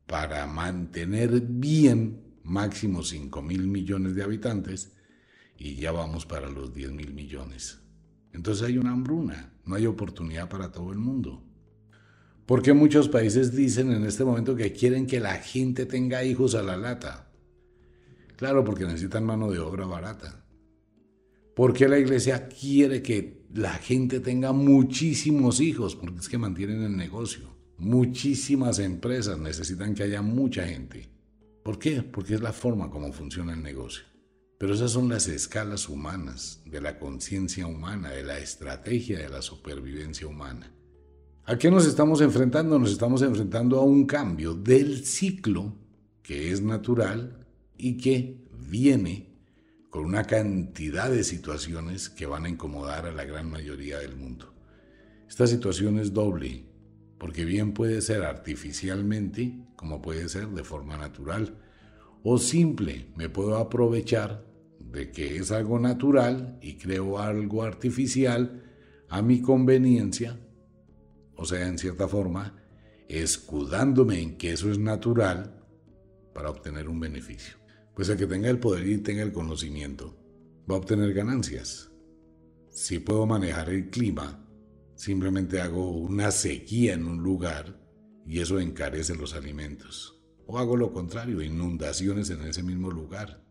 para 0.05 0.45
mantener 0.47 1.41
bien 1.41 2.39
máximo 2.43 3.03
5 3.03 3.41
mil 3.41 3.67
millones 3.67 4.15
de 4.15 4.23
habitantes 4.23 4.91
y 5.57 5.75
ya 5.75 5.91
vamos 5.91 6.25
para 6.25 6.49
los 6.49 6.73
10 6.73 6.91
mil 6.91 7.13
millones. 7.13 7.79
Entonces 8.33 8.67
hay 8.67 8.77
una 8.77 8.91
hambruna, 8.91 9.52
no 9.65 9.75
hay 9.75 9.85
oportunidad 9.85 10.49
para 10.49 10.71
todo 10.71 10.91
el 10.91 10.97
mundo. 10.97 11.43
Porque 12.45 12.73
muchos 12.73 13.07
países 13.07 13.55
dicen 13.55 13.91
en 13.91 14.05
este 14.05 14.25
momento 14.25 14.55
que 14.55 14.73
quieren 14.73 15.07
que 15.07 15.19
la 15.19 15.35
gente 15.35 15.85
tenga 15.85 16.23
hijos 16.23 16.55
a 16.55 16.63
la 16.63 16.75
lata. 16.75 17.31
Claro, 18.35 18.63
porque 18.65 18.85
necesitan 18.85 19.25
mano 19.25 19.49
de 19.49 19.59
obra 19.59 19.85
barata. 19.85 20.45
Porque 21.55 21.87
la 21.87 21.99
iglesia 21.99 22.49
quiere 22.49 23.01
que 23.01 23.45
la 23.53 23.73
gente 23.73 24.19
tenga 24.19 24.51
muchísimos 24.51 25.61
hijos, 25.61 25.95
porque 25.95 26.19
es 26.19 26.27
que 26.27 26.37
mantienen 26.37 26.81
el 26.81 26.97
negocio. 26.97 27.53
Muchísimas 27.77 28.79
empresas 28.79 29.39
necesitan 29.39 29.93
que 29.93 30.03
haya 30.03 30.21
mucha 30.21 30.67
gente. 30.67 31.09
¿Por 31.63 31.79
qué? 31.79 32.03
Porque 32.03 32.33
es 32.33 32.41
la 32.41 32.51
forma 32.51 32.89
como 32.89 33.13
funciona 33.13 33.53
el 33.53 33.63
negocio. 33.63 34.03
Pero 34.63 34.75
esas 34.75 34.91
son 34.91 35.09
las 35.09 35.27
escalas 35.27 35.89
humanas, 35.89 36.61
de 36.65 36.79
la 36.79 36.97
conciencia 36.97 37.67
humana, 37.67 38.11
de 38.11 38.23
la 38.23 38.39
estrategia 38.39 39.19
de 39.19 39.27
la 39.27 39.41
supervivencia 39.41 40.25
humana. 40.25 40.71
¿A 41.43 41.57
qué 41.57 41.69
nos 41.69 41.85
estamos 41.85 42.21
enfrentando? 42.21 42.79
Nos 42.79 42.91
estamos 42.91 43.21
enfrentando 43.23 43.77
a 43.77 43.83
un 43.83 44.05
cambio 44.05 44.53
del 44.53 45.05
ciclo 45.05 45.75
que 46.21 46.53
es 46.53 46.61
natural 46.61 47.45
y 47.77 47.97
que 47.97 48.37
viene 48.57 49.35
con 49.89 50.05
una 50.05 50.23
cantidad 50.23 51.11
de 51.11 51.25
situaciones 51.25 52.07
que 52.07 52.25
van 52.25 52.45
a 52.45 52.49
incomodar 52.49 53.05
a 53.05 53.11
la 53.11 53.25
gran 53.25 53.51
mayoría 53.51 53.99
del 53.99 54.15
mundo. 54.15 54.53
Esta 55.27 55.45
situación 55.45 55.99
es 55.99 56.13
doble, 56.13 56.63
porque 57.17 57.43
bien 57.43 57.73
puede 57.73 58.01
ser 58.01 58.23
artificialmente, 58.23 59.59
como 59.75 60.01
puede 60.01 60.29
ser 60.29 60.47
de 60.47 60.63
forma 60.63 60.95
natural, 60.95 61.57
o 62.23 62.37
simple, 62.37 63.07
me 63.17 63.27
puedo 63.27 63.57
aprovechar 63.57 64.52
de 64.93 65.09
que 65.11 65.37
es 65.37 65.51
algo 65.51 65.79
natural 65.79 66.59
y 66.61 66.75
creo 66.75 67.17
algo 67.17 67.63
artificial 67.63 68.63
a 69.09 69.23
mi 69.23 69.41
conveniencia, 69.41 70.39
o 71.35 71.45
sea, 71.45 71.67
en 71.67 71.79
cierta 71.79 72.07
forma, 72.07 72.63
escudándome 73.09 74.21
en 74.21 74.37
que 74.37 74.51
eso 74.51 74.71
es 74.71 74.77
natural 74.77 75.65
para 76.33 76.51
obtener 76.51 76.87
un 76.87 76.99
beneficio. 76.99 77.57
Pues 77.95 78.07
el 78.09 78.17
que 78.17 78.27
tenga 78.27 78.49
el 78.49 78.59
poder 78.59 78.87
y 78.87 78.99
tenga 78.99 79.23
el 79.23 79.33
conocimiento 79.33 80.15
va 80.69 80.75
a 80.75 80.77
obtener 80.77 81.11
ganancias. 81.13 81.91
Si 82.69 82.99
puedo 82.99 83.25
manejar 83.25 83.69
el 83.69 83.89
clima, 83.89 84.47
simplemente 84.95 85.59
hago 85.59 85.89
una 85.89 86.29
sequía 86.29 86.93
en 86.93 87.05
un 87.05 87.23
lugar 87.23 87.79
y 88.27 88.39
eso 88.39 88.59
encarece 88.59 89.15
los 89.15 89.33
alimentos. 89.33 90.21
O 90.45 90.59
hago 90.59 90.77
lo 90.77 90.93
contrario, 90.93 91.41
inundaciones 91.41 92.29
en 92.29 92.43
ese 92.43 92.61
mismo 92.61 92.91
lugar 92.91 93.42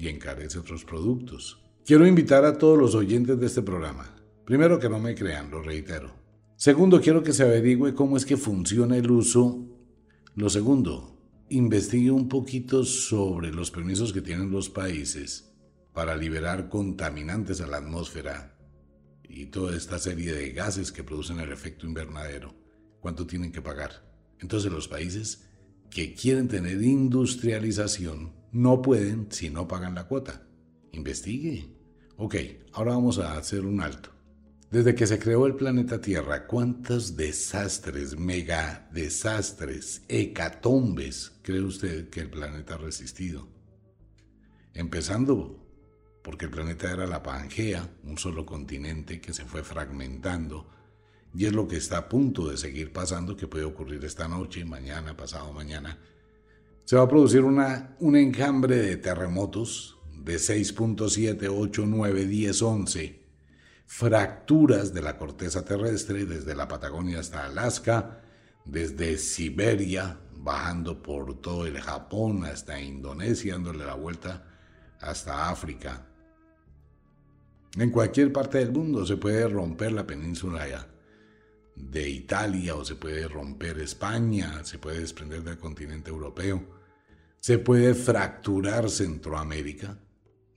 y 0.00 0.08
encarece 0.08 0.58
otros 0.58 0.84
productos. 0.84 1.62
Quiero 1.84 2.06
invitar 2.06 2.44
a 2.46 2.56
todos 2.56 2.78
los 2.78 2.94
oyentes 2.94 3.38
de 3.38 3.46
este 3.46 3.60
programa. 3.60 4.16
Primero 4.46 4.78
que 4.78 4.88
no 4.88 4.98
me 4.98 5.14
crean, 5.14 5.50
lo 5.50 5.62
reitero. 5.62 6.14
Segundo, 6.56 7.00
quiero 7.00 7.22
que 7.22 7.34
se 7.34 7.42
averigüe 7.42 7.94
cómo 7.94 8.16
es 8.16 8.24
que 8.24 8.38
funciona 8.38 8.96
el 8.96 9.10
uso. 9.10 9.66
Lo 10.34 10.48
segundo, 10.48 11.18
investigue 11.50 12.10
un 12.10 12.28
poquito 12.28 12.84
sobre 12.84 13.52
los 13.52 13.70
permisos 13.70 14.12
que 14.12 14.22
tienen 14.22 14.50
los 14.50 14.70
países 14.70 15.52
para 15.92 16.16
liberar 16.16 16.68
contaminantes 16.70 17.60
a 17.60 17.66
la 17.66 17.78
atmósfera 17.78 18.56
y 19.28 19.46
toda 19.46 19.76
esta 19.76 19.98
serie 19.98 20.32
de 20.32 20.52
gases 20.52 20.92
que 20.92 21.04
producen 21.04 21.40
el 21.40 21.52
efecto 21.52 21.86
invernadero. 21.86 22.54
¿Cuánto 23.00 23.26
tienen 23.26 23.52
que 23.52 23.62
pagar? 23.62 24.02
Entonces 24.38 24.72
los 24.72 24.88
países 24.88 25.49
que 25.90 26.14
quieren 26.14 26.48
tener 26.48 26.82
industrialización 26.82 28.32
no 28.52 28.82
pueden 28.82 29.30
si 29.30 29.50
no 29.50 29.68
pagan 29.68 29.94
la 29.94 30.06
cuota. 30.06 30.46
Investigue. 30.92 31.68
Ok, 32.16 32.36
ahora 32.72 32.92
vamos 32.92 33.18
a 33.18 33.36
hacer 33.36 33.64
un 33.64 33.80
alto. 33.80 34.10
Desde 34.70 34.94
que 34.94 35.06
se 35.06 35.18
creó 35.18 35.46
el 35.46 35.56
planeta 35.56 36.00
Tierra, 36.00 36.46
¿cuántos 36.46 37.16
desastres, 37.16 38.16
mega 38.16 38.88
desastres, 38.92 40.02
hecatombes 40.08 41.32
cree 41.42 41.62
usted 41.62 42.08
que 42.08 42.20
el 42.20 42.30
planeta 42.30 42.74
ha 42.74 42.78
resistido? 42.78 43.48
Empezando 44.72 45.60
porque 46.22 46.44
el 46.44 46.50
planeta 46.50 46.90
era 46.92 47.06
la 47.06 47.22
Pangea, 47.22 47.88
un 48.04 48.18
solo 48.18 48.44
continente 48.44 49.20
que 49.20 49.32
se 49.32 49.44
fue 49.44 49.62
fragmentando, 49.62 50.68
y 51.34 51.46
es 51.46 51.52
lo 51.52 51.68
que 51.68 51.76
está 51.76 51.98
a 51.98 52.08
punto 52.08 52.48
de 52.48 52.56
seguir 52.56 52.92
pasando, 52.92 53.36
que 53.36 53.46
puede 53.46 53.64
ocurrir 53.64 54.04
esta 54.04 54.26
noche, 54.26 54.64
mañana, 54.64 55.16
pasado 55.16 55.52
mañana. 55.52 55.98
Se 56.84 56.96
va 56.96 57.02
a 57.02 57.08
producir 57.08 57.42
una, 57.42 57.96
un 58.00 58.16
enjambre 58.16 58.76
de 58.76 58.96
terremotos 58.96 59.98
de 60.16 60.36
6.7, 60.36 61.48
8, 61.48 61.84
9, 61.86 62.26
10, 62.26 62.62
11, 62.62 63.20
fracturas 63.86 64.92
de 64.92 65.02
la 65.02 65.16
corteza 65.16 65.64
terrestre 65.64 66.24
desde 66.24 66.54
la 66.56 66.66
Patagonia 66.66 67.20
hasta 67.20 67.46
Alaska, 67.46 68.22
desde 68.64 69.16
Siberia, 69.16 70.18
bajando 70.36 71.00
por 71.00 71.40
todo 71.40 71.66
el 71.66 71.80
Japón 71.80 72.44
hasta 72.44 72.80
Indonesia, 72.80 73.52
dándole 73.54 73.84
la 73.84 73.94
vuelta 73.94 74.44
hasta 75.00 75.48
África. 75.48 76.06
En 77.76 77.90
cualquier 77.90 78.32
parte 78.32 78.58
del 78.58 78.72
mundo 78.72 79.06
se 79.06 79.16
puede 79.16 79.46
romper 79.48 79.92
la 79.92 80.04
península 80.06 80.68
ya 80.68 80.89
de 81.80 82.08
Italia 82.08 82.74
o 82.74 82.84
se 82.84 82.94
puede 82.94 83.26
romper 83.28 83.78
España, 83.78 84.64
se 84.64 84.78
puede 84.78 85.00
desprender 85.00 85.42
del 85.42 85.58
continente 85.58 86.10
europeo, 86.10 86.62
se 87.40 87.58
puede 87.58 87.94
fracturar 87.94 88.90
Centroamérica, 88.90 89.98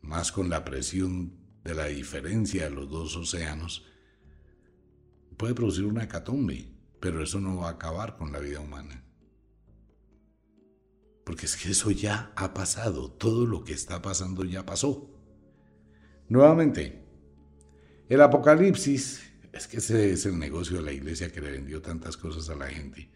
más 0.01 0.31
con 0.31 0.49
la 0.49 0.65
presión 0.65 1.33
de 1.63 1.75
la 1.75 1.85
diferencia 1.85 2.65
de 2.65 2.69
los 2.71 2.89
dos 2.89 3.15
océanos, 3.15 3.85
puede 5.37 5.55
producir 5.55 5.85
una 5.85 6.03
hecatombe, 6.03 6.69
pero 6.99 7.23
eso 7.23 7.39
no 7.39 7.57
va 7.57 7.69
a 7.69 7.71
acabar 7.71 8.17
con 8.17 8.31
la 8.31 8.39
vida 8.39 8.59
humana. 8.59 9.03
Porque 11.23 11.45
es 11.45 11.55
que 11.55 11.71
eso 11.71 11.89
ya 11.91 12.33
ha 12.35 12.53
pasado, 12.53 13.11
todo 13.11 13.45
lo 13.45 13.63
que 13.63 13.73
está 13.73 14.01
pasando 14.01 14.43
ya 14.43 14.65
pasó. 14.65 15.09
Nuevamente, 16.27 17.05
el 18.09 18.21
apocalipsis 18.21 19.32
es 19.53 19.67
que 19.67 19.77
ese 19.77 20.11
es 20.11 20.25
el 20.25 20.37
negocio 20.37 20.77
de 20.77 20.83
la 20.83 20.91
iglesia 20.91 21.31
que 21.31 21.39
le 21.39 21.51
vendió 21.51 21.81
tantas 21.81 22.17
cosas 22.17 22.49
a 22.49 22.55
la 22.55 22.67
gente. 22.67 23.09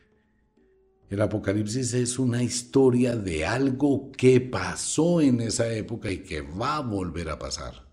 El 1.10 1.22
Apocalipsis 1.22 1.94
es 1.94 2.20
una 2.20 2.44
historia 2.44 3.16
de 3.16 3.46
algo 3.46 4.12
que 4.12 4.40
pasó 4.40 5.20
en 5.20 5.42
esa 5.42 5.68
época 5.74 6.12
y 6.12 6.20
que 6.20 6.42
va 6.42 6.78
a 6.78 6.82
volver 6.82 7.30
a 7.30 7.40
pasar. 7.40 7.88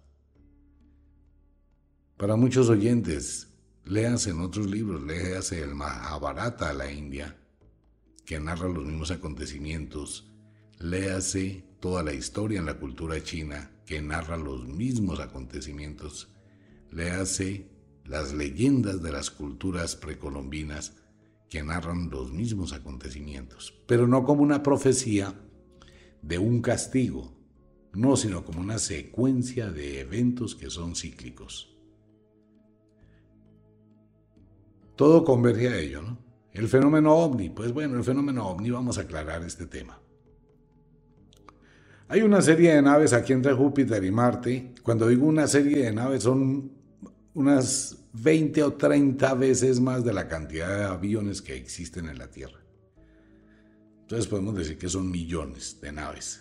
Para 2.18 2.36
muchos 2.36 2.68
oyentes, 2.68 3.48
léanse 3.84 4.30
en 4.30 4.40
otros 4.40 4.70
libros, 4.70 5.02
léase 5.02 5.62
el 5.62 5.74
Mahabharata 5.74 6.70
a 6.70 6.74
la 6.74 6.92
India, 6.92 7.36
que 8.26 8.40
narra 8.40 8.68
los 8.68 8.84
mismos 8.84 9.10
acontecimientos. 9.10 10.30
Léase 10.80 11.64
toda 11.80 12.02
la 12.02 12.12
historia 12.12 12.58
en 12.58 12.66
la 12.66 12.78
cultura 12.78 13.22
china, 13.22 13.70
que 13.86 14.02
narra 14.02 14.36
los 14.36 14.66
mismos 14.66 15.20
acontecimientos. 15.20 16.28
Léase 16.90 17.73
las 18.04 18.32
leyendas 18.34 19.02
de 19.02 19.12
las 19.12 19.30
culturas 19.30 19.96
precolombinas 19.96 20.96
que 21.48 21.62
narran 21.62 22.10
los 22.10 22.32
mismos 22.32 22.72
acontecimientos, 22.72 23.74
pero 23.86 24.06
no 24.06 24.24
como 24.24 24.42
una 24.42 24.62
profecía 24.62 25.34
de 26.22 26.38
un 26.38 26.60
castigo, 26.60 27.32
no, 27.92 28.16
sino 28.16 28.44
como 28.44 28.60
una 28.60 28.78
secuencia 28.78 29.70
de 29.70 30.00
eventos 30.00 30.54
que 30.54 30.70
son 30.70 30.96
cíclicos. 30.96 31.70
Todo 34.96 35.24
converge 35.24 35.68
a 35.68 35.78
ello, 35.78 36.02
¿no? 36.02 36.18
El 36.52 36.68
fenómeno 36.68 37.14
ovni, 37.14 37.50
pues 37.50 37.72
bueno, 37.72 37.96
el 37.96 38.04
fenómeno 38.04 38.46
ovni, 38.46 38.70
vamos 38.70 38.98
a 38.98 39.02
aclarar 39.02 39.42
este 39.42 39.66
tema. 39.66 40.00
Hay 42.08 42.22
una 42.22 42.42
serie 42.42 42.74
de 42.74 42.82
naves 42.82 43.12
aquí 43.12 43.32
entre 43.32 43.54
Júpiter 43.54 44.04
y 44.04 44.10
Marte. 44.12 44.72
Cuando 44.82 45.08
digo 45.08 45.26
una 45.26 45.48
serie 45.48 45.84
de 45.84 45.92
naves 45.92 46.22
son 46.22 46.70
unas 47.34 47.98
20 48.12 48.62
o 48.62 48.74
30 48.74 49.34
veces 49.34 49.80
más 49.80 50.04
de 50.04 50.12
la 50.12 50.28
cantidad 50.28 50.78
de 50.78 50.84
aviones 50.84 51.42
que 51.42 51.56
existen 51.56 52.08
en 52.08 52.18
la 52.18 52.30
Tierra. 52.30 52.60
Entonces 54.02 54.26
podemos 54.28 54.54
decir 54.54 54.78
que 54.78 54.88
son 54.88 55.10
millones 55.10 55.78
de 55.80 55.92
naves. 55.92 56.40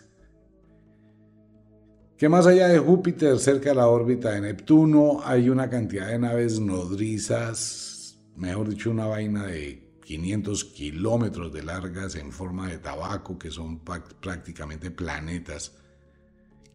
Que 2.18 2.30
más 2.30 2.46
allá 2.46 2.68
de 2.68 2.78
Júpiter, 2.78 3.40
cerca 3.40 3.70
de 3.70 3.76
la 3.76 3.88
órbita 3.88 4.32
de 4.32 4.42
Neptuno, 4.42 5.22
hay 5.26 5.50
una 5.50 5.70
cantidad 5.70 6.08
de 6.08 6.20
naves 6.20 6.60
nodrizas, 6.60 8.20
mejor 8.36 8.70
dicho, 8.70 8.92
una 8.92 9.08
vaina 9.08 9.48
de 9.48 9.98
500 10.06 10.64
kilómetros 10.66 11.52
de 11.52 11.64
largas 11.64 12.16
en 12.16 12.32
forma 12.32 12.70
de 12.70 12.78
tabaco, 12.78 13.40
que 13.40 13.50
son 13.50 13.80
prácticamente 13.80 14.92
planetas 14.92 15.74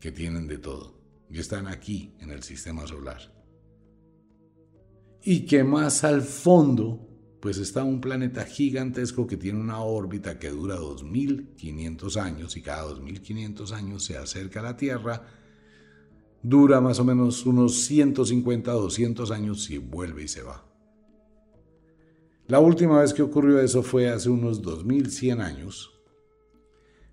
que 0.00 0.10
tienen 0.10 0.48
de 0.48 0.58
todo 0.58 0.98
y 1.30 1.38
están 1.38 1.68
aquí 1.68 2.14
en 2.20 2.30
el 2.30 2.42
sistema 2.42 2.86
solar 2.86 3.37
y 5.22 5.46
que 5.46 5.64
más 5.64 6.04
al 6.04 6.22
fondo 6.22 7.08
pues 7.40 7.58
está 7.58 7.84
un 7.84 8.00
planeta 8.00 8.44
gigantesco 8.44 9.26
que 9.26 9.36
tiene 9.36 9.60
una 9.60 9.80
órbita 9.80 10.38
que 10.38 10.50
dura 10.50 10.76
2.500 10.76 12.16
años 12.16 12.56
y 12.56 12.62
cada 12.62 12.90
2.500 12.90 13.72
años 13.72 14.04
se 14.04 14.16
acerca 14.16 14.60
a 14.60 14.64
la 14.64 14.76
Tierra, 14.76 15.24
dura 16.42 16.80
más 16.80 16.98
o 16.98 17.04
menos 17.04 17.46
unos 17.46 17.76
150, 17.84 18.72
200 18.72 19.30
años 19.30 19.70
y 19.70 19.78
vuelve 19.78 20.24
y 20.24 20.28
se 20.28 20.42
va. 20.42 20.64
La 22.48 22.60
última 22.60 23.00
vez 23.00 23.12
que 23.12 23.22
ocurrió 23.22 23.60
eso 23.60 23.82
fue 23.82 24.08
hace 24.08 24.30
unos 24.30 24.62
2100 24.62 25.40
años, 25.40 25.92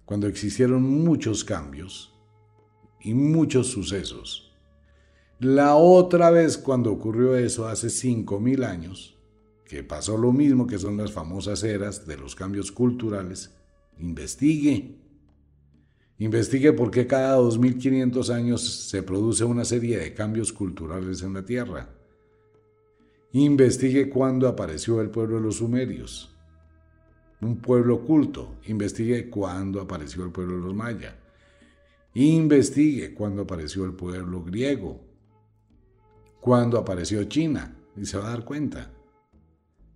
cuando 0.06 0.28
existieron 0.28 0.82
muchos 0.84 1.44
cambios 1.44 2.14
y 3.02 3.14
muchos 3.14 3.68
sucesos. 3.68 4.45
La 5.40 5.76
otra 5.76 6.30
vez 6.32 6.58
cuando 6.58 6.92
ocurrió 6.92 7.36
eso, 7.36 7.68
hace 7.68 7.90
5000 7.90 8.64
años, 8.64 9.18
que 9.66 9.84
pasó 9.84 10.18
lo 10.18 10.32
mismo 10.32 10.68
que 10.68 10.80
son 10.80 10.98
las 10.98 11.12
famosas 11.12 11.64
eras 11.64 12.08
de 12.08 12.18
los 12.18 12.36
cambios 12.36 12.72
culturales, 12.72 13.56
investigue. 14.00 14.98
Investigue 16.18 16.72
por 16.72 16.92
qué 16.92 17.08
cada 17.08 17.36
2500 17.36 18.30
años 18.30 18.62
se 18.90 19.04
produce 19.04 19.44
una 19.44 19.66
serie 19.66 19.98
de 19.98 20.14
cambios 20.14 20.54
culturales 20.54 21.22
en 21.22 21.34
la 21.34 21.44
Tierra. 21.44 21.90
Investigue 23.34 24.10
cuándo 24.10 24.48
apareció 24.48 25.02
el 25.02 25.10
pueblo 25.10 25.36
de 25.36 25.42
los 25.42 25.58
sumerios 25.58 26.36
un 27.42 27.58
pueblo 27.58 27.96
oculto. 27.96 28.56
Investigue 28.66 29.30
cuándo 29.30 29.82
apareció 29.82 30.24
el 30.26 30.32
pueblo 30.32 30.56
de 30.56 30.62
los 30.62 30.74
mayas. 30.74 31.14
Investigue 32.14 33.14
cuándo 33.14 33.44
apareció 33.44 33.86
el 33.86 33.94
pueblo 33.94 34.44
griego. 34.44 35.05
Cuándo 36.46 36.78
apareció 36.78 37.24
China. 37.24 37.76
Y 37.98 38.06
se 38.06 38.20
va 38.20 38.28
a 38.28 38.30
dar 38.30 38.46
cuenta 38.46 38.92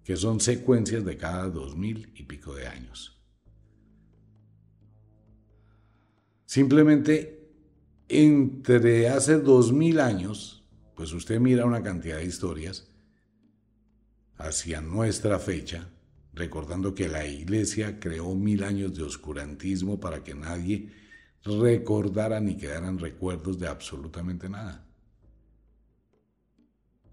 que 0.03 0.15
son 0.15 0.39
secuencias 0.39 1.05
de 1.05 1.15
cada 1.15 1.47
dos 1.47 1.77
mil 1.77 2.11
y 2.15 2.23
pico 2.23 2.55
de 2.55 2.65
años. 2.65 3.21
Simplemente 6.47 7.53
entre 8.07 9.09
hace 9.09 9.37
dos 9.37 9.71
mil 9.71 9.99
años, 9.99 10.67
pues 10.95 11.13
usted 11.13 11.39
mira 11.39 11.65
una 11.65 11.83
cantidad 11.83 12.17
de 12.17 12.25
historias 12.25 12.87
hacia 14.37 14.81
nuestra 14.81 15.37
fecha 15.37 15.87
recordando 16.33 16.95
que 16.95 17.09
la 17.09 17.27
iglesia 17.27 17.99
creó 17.99 18.33
mil 18.33 18.63
años 18.63 18.97
de 18.97 19.03
oscurantismo 19.03 19.99
para 19.99 20.23
que 20.23 20.33
nadie 20.33 20.89
recordara 21.43 22.39
ni 22.39 22.57
quedaran 22.57 22.97
recuerdos 22.97 23.59
de 23.59 23.67
absolutamente 23.67 24.49
nada. 24.49 24.88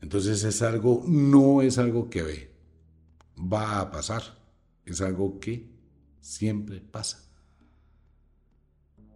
Entonces 0.01 0.45
es 0.45 0.63
algo, 0.63 1.03
no 1.07 1.63
es 1.63 1.79
algo 1.79 2.11
que 2.11 2.23
ve, 2.23 2.55
va 3.37 3.81
a 3.81 3.91
pasar, 3.91 4.23
es 4.85 5.01
algo 5.01 5.41
que 5.41 5.71
siempre 6.21 6.81
pasa. 6.81 7.23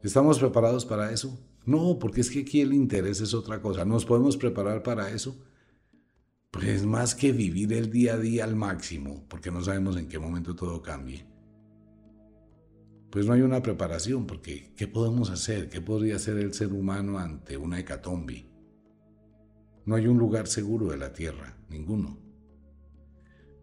¿Estamos 0.03 0.39
preparados 0.39 0.87
para 0.87 1.13
eso? 1.13 1.39
No, 1.67 1.99
porque 1.99 2.23
es 2.23 2.31
que 2.31 2.41
aquí 2.41 2.61
el 2.61 2.73
interés 2.73 3.21
es 3.21 3.35
otra 3.35 3.61
cosa. 3.61 3.85
¿Nos 3.85 4.07
podemos 4.07 4.37
preparar 4.37 4.83
para 4.83 5.11
eso? 5.11 5.37
pues 6.51 6.85
más 6.85 7.15
que 7.15 7.33
vivir 7.33 7.73
el 7.73 7.91
día 7.91 8.15
a 8.15 8.19
día 8.19 8.45
al 8.45 8.57
máximo, 8.57 9.25
porque 9.29 9.51
no 9.51 9.63
sabemos 9.63 9.97
en 9.97 10.09
qué 10.09 10.19
momento 10.19 10.55
todo 10.57 10.83
cambie. 10.83 11.25
Pues 13.11 13.27
no 13.27 13.33
hay 13.33 13.43
una 13.43 13.63
preparación, 13.63 14.27
porque 14.27 14.73
¿qué 14.77 14.87
podemos 14.87 15.31
hacer? 15.31 15.69
¿Qué 15.69 15.81
podría 15.81 16.17
hacer 16.17 16.37
el 16.39 16.53
ser 16.55 16.73
humano 16.73 17.19
ante 17.19 17.57
una 17.57 17.79
hecatombe? 17.79 18.50
No 19.85 19.97
hay 19.97 20.07
un 20.07 20.19
lugar 20.19 20.47
seguro 20.47 20.89
de 20.89 20.97
la 20.97 21.13
Tierra, 21.13 21.57
ninguno. 21.69 22.19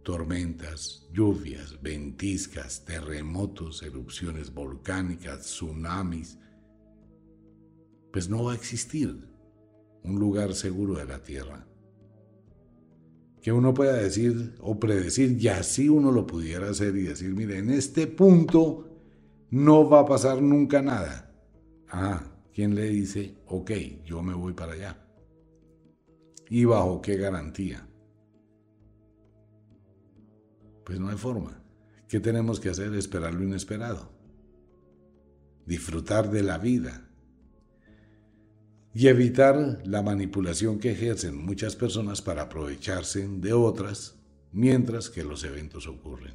Tormentas, 0.03 1.07
lluvias, 1.11 1.81
ventiscas, 1.81 2.85
terremotos, 2.85 3.83
erupciones 3.83 4.53
volcánicas, 4.53 5.41
tsunamis. 5.41 6.39
Pues 8.11 8.29
no 8.29 8.43
va 8.45 8.53
a 8.53 8.55
existir 8.55 9.27
un 10.03 10.19
lugar 10.19 10.53
seguro 10.55 10.95
de 10.95 11.05
la 11.05 11.21
Tierra 11.21 11.67
que 13.47 13.53
uno 13.53 13.73
pueda 13.73 13.93
decir 13.93 14.55
o 14.59 14.77
predecir, 14.77 15.37
y 15.41 15.47
así 15.47 15.87
uno 15.87 16.11
lo 16.11 16.27
pudiera 16.27 16.69
hacer 16.69 16.97
y 16.97 17.03
decir, 17.03 17.33
mire, 17.33 17.59
en 17.59 17.69
este 17.69 18.05
punto 18.05 18.89
no 19.51 19.89
va 19.89 20.01
a 20.01 20.05
pasar 20.05 20.41
nunca 20.41 20.81
nada. 20.81 21.33
Ah, 21.87 22.21
¿quién 22.53 22.75
le 22.75 22.89
dice, 22.89 23.37
ok, 23.47 23.71
yo 24.05 24.21
me 24.21 24.33
voy 24.33 24.51
para 24.51 24.73
allá? 24.73 25.06
¿Y 26.49 26.65
bajo 26.65 27.01
qué 27.01 27.17
garantía? 27.17 27.87
Pues 30.85 30.99
no 30.99 31.09
hay 31.09 31.17
forma. 31.17 31.61
¿Qué 32.07 32.19
tenemos 32.19 32.59
que 32.59 32.69
hacer? 32.69 32.93
Esperar 32.95 33.33
lo 33.33 33.43
inesperado. 33.43 34.09
Disfrutar 35.65 36.31
de 36.31 36.43
la 36.43 36.57
vida 36.57 37.07
y 38.93 39.09
evitar 39.09 39.81
la 39.85 40.01
manipulación 40.01 40.79
que 40.79 40.91
ejercen 40.91 41.37
muchas 41.37 41.75
personas 41.75 42.21
para 42.21 42.43
aprovecharse 42.43 43.27
de 43.27 43.53
otras 43.53 44.15
mientras 44.51 45.09
que 45.11 45.23
los 45.23 45.43
eventos 45.43 45.87
ocurren. 45.87 46.33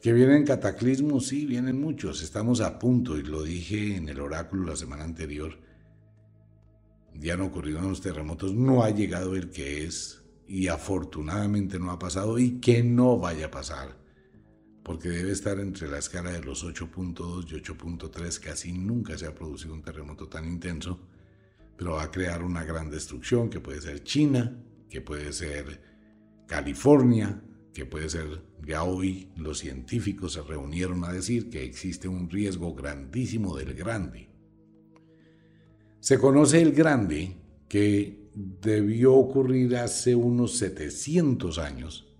Que 0.00 0.12
vienen 0.12 0.44
cataclismos, 0.44 1.28
sí, 1.28 1.46
vienen 1.46 1.80
muchos. 1.80 2.20
Estamos 2.22 2.60
a 2.60 2.80
punto, 2.80 3.16
y 3.16 3.22
lo 3.22 3.44
dije 3.44 3.94
en 3.94 4.08
el 4.08 4.18
oráculo 4.18 4.66
la 4.66 4.74
semana 4.74 5.04
anterior. 5.04 5.56
Ya 7.18 7.34
han 7.34 7.42
ocurrido 7.42 7.80
los 7.82 8.00
terremotos, 8.00 8.54
no 8.54 8.82
ha 8.82 8.90
llegado 8.90 9.36
el 9.36 9.50
que 9.50 9.84
es, 9.84 10.22
y 10.46 10.68
afortunadamente 10.68 11.78
no 11.78 11.90
ha 11.90 11.98
pasado, 11.98 12.38
y 12.38 12.60
que 12.60 12.82
no 12.82 13.18
vaya 13.18 13.46
a 13.46 13.50
pasar 13.50 14.02
porque 14.82 15.08
debe 15.08 15.30
estar 15.30 15.58
entre 15.60 15.88
la 15.88 15.98
escala 15.98 16.32
de 16.32 16.40
los 16.40 16.64
8.2 16.64 17.50
y 17.50 17.54
8.3, 17.54 18.40
casi 18.40 18.72
nunca 18.72 19.16
se 19.16 19.26
ha 19.26 19.34
producido 19.34 19.74
un 19.74 19.82
terremoto 19.82 20.28
tan 20.28 20.46
intenso, 20.46 20.98
pero 21.76 21.92
va 21.92 22.04
a 22.04 22.10
crear 22.10 22.42
una 22.42 22.64
gran 22.64 22.90
destrucción 22.90 23.48
que 23.48 23.60
puede 23.60 23.80
ser 23.80 24.02
China, 24.02 24.58
que 24.88 25.00
puede 25.00 25.32
ser 25.32 25.80
California, 26.46 27.42
que 27.72 27.86
puede 27.86 28.08
ser, 28.10 28.42
ya 28.66 28.82
hoy 28.82 29.30
los 29.36 29.58
científicos 29.58 30.34
se 30.34 30.42
reunieron 30.42 31.04
a 31.04 31.12
decir 31.12 31.48
que 31.48 31.64
existe 31.64 32.08
un 32.08 32.28
riesgo 32.28 32.74
grandísimo 32.74 33.56
del 33.56 33.74
grande. 33.74 34.28
Se 36.02 36.18
conoce 36.18 36.60
el 36.60 36.72
grande 36.72 37.36
que 37.68 38.28
debió 38.34 39.14
ocurrir 39.14 39.76
hace 39.76 40.16
unos 40.16 40.58
700 40.58 41.58
años, 41.58 42.12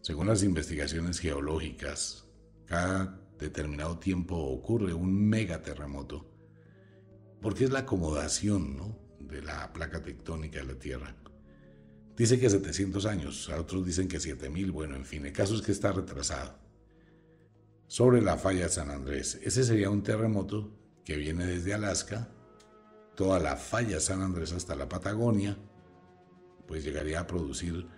según 0.00 0.28
las 0.28 0.42
investigaciones 0.42 1.18
geológicas, 1.18 2.24
cada 2.64 3.20
determinado 3.38 3.98
tiempo 3.98 4.36
ocurre 4.36 4.94
un 4.94 5.28
megaterremoto, 5.28 6.26
porque 7.42 7.64
es 7.64 7.70
la 7.70 7.80
acomodación 7.80 8.96
de 9.20 9.42
la 9.42 9.74
placa 9.74 10.02
tectónica 10.02 10.60
de 10.60 10.64
la 10.64 10.78
Tierra. 10.78 11.14
Dice 12.16 12.40
que 12.40 12.48
700 12.48 13.04
años, 13.04 13.50
otros 13.50 13.84
dicen 13.84 14.08
que 14.08 14.20
7000, 14.20 14.72
bueno, 14.72 14.96
en 14.96 15.04
fin, 15.04 15.26
el 15.26 15.34
caso 15.34 15.54
es 15.54 15.60
que 15.60 15.72
está 15.72 15.92
retrasado. 15.92 16.58
Sobre 17.88 18.22
la 18.22 18.38
falla 18.38 18.62
de 18.62 18.70
San 18.70 18.88
Andrés, 18.88 19.38
ese 19.42 19.64
sería 19.64 19.90
un 19.90 20.02
terremoto 20.02 20.72
que 21.04 21.18
viene 21.18 21.44
desde 21.44 21.74
Alaska, 21.74 22.30
toda 23.16 23.40
la 23.40 23.56
falla 23.56 23.98
San 23.98 24.22
Andrés 24.22 24.52
hasta 24.52 24.76
la 24.76 24.88
Patagonia, 24.88 25.56
pues 26.68 26.84
llegaría 26.84 27.20
a 27.20 27.26
producir 27.26 27.88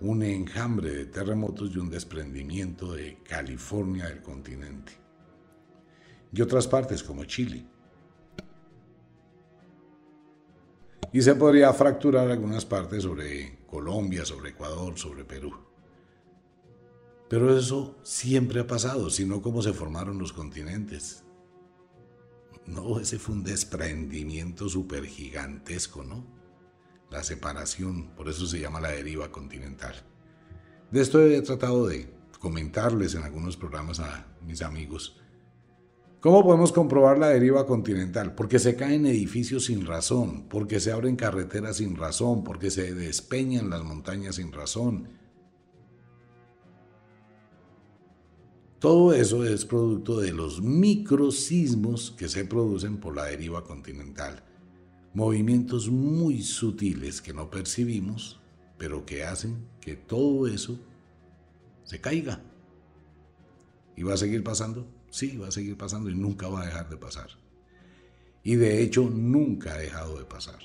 un 0.00 0.22
enjambre 0.22 0.90
de 0.90 1.06
terremotos 1.06 1.70
y 1.74 1.78
un 1.78 1.88
desprendimiento 1.88 2.92
de 2.92 3.22
California 3.22 4.06
del 4.06 4.20
continente 4.20 4.92
y 6.32 6.42
otras 6.42 6.66
partes 6.66 7.02
como 7.02 7.24
Chile. 7.24 7.64
Y 11.12 11.22
se 11.22 11.34
podría 11.34 11.72
fracturar 11.72 12.30
algunas 12.30 12.66
partes 12.66 13.04
sobre 13.04 13.60
Colombia, 13.66 14.24
sobre 14.24 14.50
Ecuador, 14.50 14.98
sobre 14.98 15.24
Perú. 15.24 15.54
Pero 17.28 17.56
eso 17.56 17.96
siempre 18.02 18.60
ha 18.60 18.66
pasado, 18.66 19.08
sino 19.08 19.40
cómo 19.40 19.62
se 19.62 19.72
formaron 19.72 20.18
los 20.18 20.32
continentes. 20.32 21.25
No, 22.66 22.98
ese 22.98 23.18
fue 23.18 23.34
un 23.36 23.44
desprendimiento 23.44 24.68
súper 24.68 25.06
gigantesco, 25.06 26.02
¿no? 26.02 26.36
la 27.10 27.22
separación, 27.22 28.08
por 28.16 28.28
eso 28.28 28.46
se 28.46 28.60
llama 28.60 28.80
la 28.80 28.90
deriva 28.90 29.30
continental. 29.30 29.94
De 30.90 31.00
esto 31.00 31.20
he 31.24 31.40
tratado 31.42 31.86
de 31.86 32.12
comentarles 32.40 33.14
en 33.14 33.22
algunos 33.22 33.56
programas 33.56 34.00
a 34.00 34.26
mis 34.46 34.62
amigos. 34.62 35.20
¿Cómo 36.20 36.42
podemos 36.42 36.72
comprobar 36.72 37.18
la 37.18 37.28
deriva 37.28 37.66
continental? 37.66 38.34
Porque 38.34 38.58
se 38.58 38.74
caen 38.74 39.06
edificios 39.06 39.66
sin 39.66 39.86
razón, 39.86 40.48
porque 40.48 40.80
se 40.80 40.90
abren 40.90 41.16
carreteras 41.16 41.76
sin 41.76 41.96
razón, 41.96 42.42
porque 42.42 42.70
se 42.70 42.94
despeñan 42.94 43.70
las 43.70 43.84
montañas 43.84 44.36
sin 44.36 44.52
razón. 44.52 45.08
Todo 48.86 49.12
eso 49.12 49.44
es 49.44 49.64
producto 49.64 50.20
de 50.20 50.32
los 50.32 50.62
microsismos 50.62 52.12
que 52.16 52.28
se 52.28 52.44
producen 52.44 52.98
por 52.98 53.16
la 53.16 53.24
deriva 53.24 53.64
continental 53.64 54.44
movimientos 55.12 55.88
muy 55.88 56.40
sutiles 56.40 57.20
que 57.20 57.34
no 57.34 57.50
percibimos 57.50 58.38
pero 58.78 59.04
que 59.04 59.24
hacen 59.24 59.66
que 59.80 59.96
todo 59.96 60.46
eso 60.46 60.78
se 61.82 62.00
caiga. 62.00 62.40
¿Y 63.96 64.04
va 64.04 64.14
a 64.14 64.18
seguir 64.18 64.44
pasando? 64.44 64.86
Sí, 65.10 65.36
va 65.36 65.48
a 65.48 65.50
seguir 65.50 65.76
pasando 65.76 66.08
y 66.08 66.14
nunca 66.14 66.46
va 66.46 66.62
a 66.62 66.66
dejar 66.66 66.88
de 66.88 66.96
pasar. 66.96 67.30
Y 68.44 68.54
de 68.54 68.84
hecho 68.84 69.10
nunca 69.10 69.74
ha 69.74 69.78
dejado 69.78 70.16
de 70.16 70.26
pasar. 70.26 70.60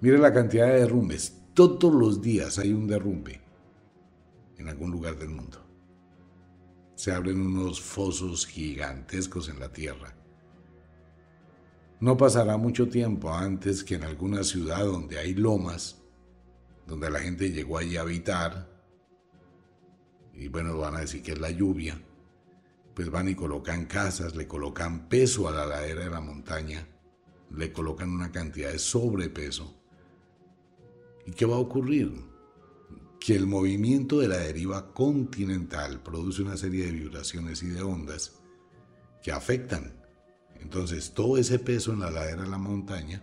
Mire 0.00 0.18
la 0.18 0.34
cantidad 0.34 0.66
de 0.66 0.80
derrumbes. 0.80 1.32
Todos 1.54 1.94
los 1.94 2.20
días 2.20 2.58
hay 2.58 2.72
un 2.72 2.88
derrumbe 2.88 3.49
en 4.60 4.68
algún 4.68 4.90
lugar 4.90 5.18
del 5.18 5.30
mundo. 5.30 5.58
Se 6.94 7.12
abren 7.12 7.40
unos 7.40 7.80
fosos 7.80 8.46
gigantescos 8.46 9.48
en 9.48 9.58
la 9.58 9.72
tierra. 9.72 10.14
No 11.98 12.16
pasará 12.16 12.56
mucho 12.56 12.88
tiempo 12.88 13.32
antes 13.32 13.82
que 13.82 13.94
en 13.94 14.04
alguna 14.04 14.44
ciudad 14.44 14.84
donde 14.84 15.18
hay 15.18 15.34
lomas, 15.34 16.02
donde 16.86 17.10
la 17.10 17.20
gente 17.20 17.50
llegó 17.50 17.78
allí 17.78 17.96
a 17.96 18.02
habitar, 18.02 18.70
y 20.34 20.48
bueno, 20.48 20.76
van 20.78 20.96
a 20.96 21.00
decir 21.00 21.22
que 21.22 21.32
es 21.32 21.40
la 21.40 21.50
lluvia, 21.50 22.00
pues 22.94 23.10
van 23.10 23.28
y 23.28 23.34
colocan 23.34 23.86
casas, 23.86 24.34
le 24.34 24.46
colocan 24.46 25.08
peso 25.08 25.48
a 25.48 25.52
la 25.52 25.66
ladera 25.66 26.04
de 26.04 26.10
la 26.10 26.20
montaña, 26.20 26.86
le 27.50 27.72
colocan 27.72 28.10
una 28.10 28.30
cantidad 28.30 28.72
de 28.72 28.78
sobrepeso. 28.78 29.82
¿Y 31.26 31.32
qué 31.32 31.44
va 31.44 31.56
a 31.56 31.60
ocurrir? 31.60 32.29
Que 33.20 33.36
el 33.36 33.46
movimiento 33.46 34.18
de 34.18 34.28
la 34.28 34.38
deriva 34.38 34.92
continental 34.92 36.02
produce 36.02 36.42
una 36.42 36.56
serie 36.56 36.86
de 36.86 36.92
vibraciones 36.92 37.62
y 37.62 37.68
de 37.68 37.82
ondas 37.82 38.40
que 39.22 39.30
afectan. 39.30 39.94
Entonces 40.60 41.12
todo 41.12 41.36
ese 41.36 41.58
peso 41.58 41.92
en 41.92 42.00
la 42.00 42.10
ladera 42.10 42.42
de 42.42 42.48
la 42.48 42.58
montaña, 42.58 43.22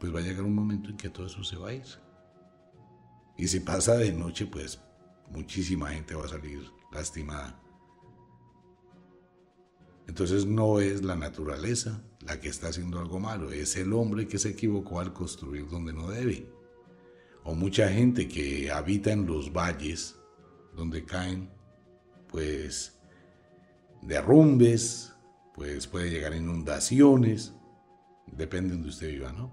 pues 0.00 0.14
va 0.14 0.20
a 0.20 0.22
llegar 0.22 0.44
un 0.44 0.54
momento 0.54 0.90
en 0.90 0.96
que 0.96 1.10
todo 1.10 1.26
eso 1.26 1.44
se 1.44 1.56
va 1.56 1.68
a 1.68 1.74
ir. 1.74 1.84
Y 3.36 3.48
si 3.48 3.60
pasa 3.60 3.94
de 3.94 4.12
noche, 4.12 4.46
pues 4.46 4.80
muchísima 5.30 5.90
gente 5.90 6.14
va 6.14 6.24
a 6.24 6.28
salir 6.28 6.60
lastimada. 6.92 7.60
Entonces 10.08 10.46
no 10.46 10.80
es 10.80 11.04
la 11.04 11.16
naturaleza 11.16 12.02
la 12.20 12.40
que 12.40 12.48
está 12.48 12.68
haciendo 12.68 12.98
algo 12.98 13.20
malo, 13.20 13.52
es 13.52 13.76
el 13.76 13.92
hombre 13.92 14.26
que 14.26 14.38
se 14.38 14.50
equivocó 14.50 15.00
al 15.00 15.12
construir 15.12 15.68
donde 15.68 15.92
no 15.92 16.08
debe. 16.08 16.50
O 17.48 17.54
mucha 17.54 17.88
gente 17.88 18.28
que 18.28 18.70
habita 18.70 19.10
en 19.10 19.24
los 19.24 19.50
valles 19.54 20.16
donde 20.76 21.06
caen, 21.06 21.48
pues, 22.26 23.00
derrumbes, 24.02 25.14
pues 25.54 25.86
puede 25.86 26.10
llegar 26.10 26.34
inundaciones, 26.34 27.54
depende 28.26 28.68
de 28.68 28.74
donde 28.74 28.90
usted 28.90 29.08
viva, 29.08 29.32
¿no? 29.32 29.50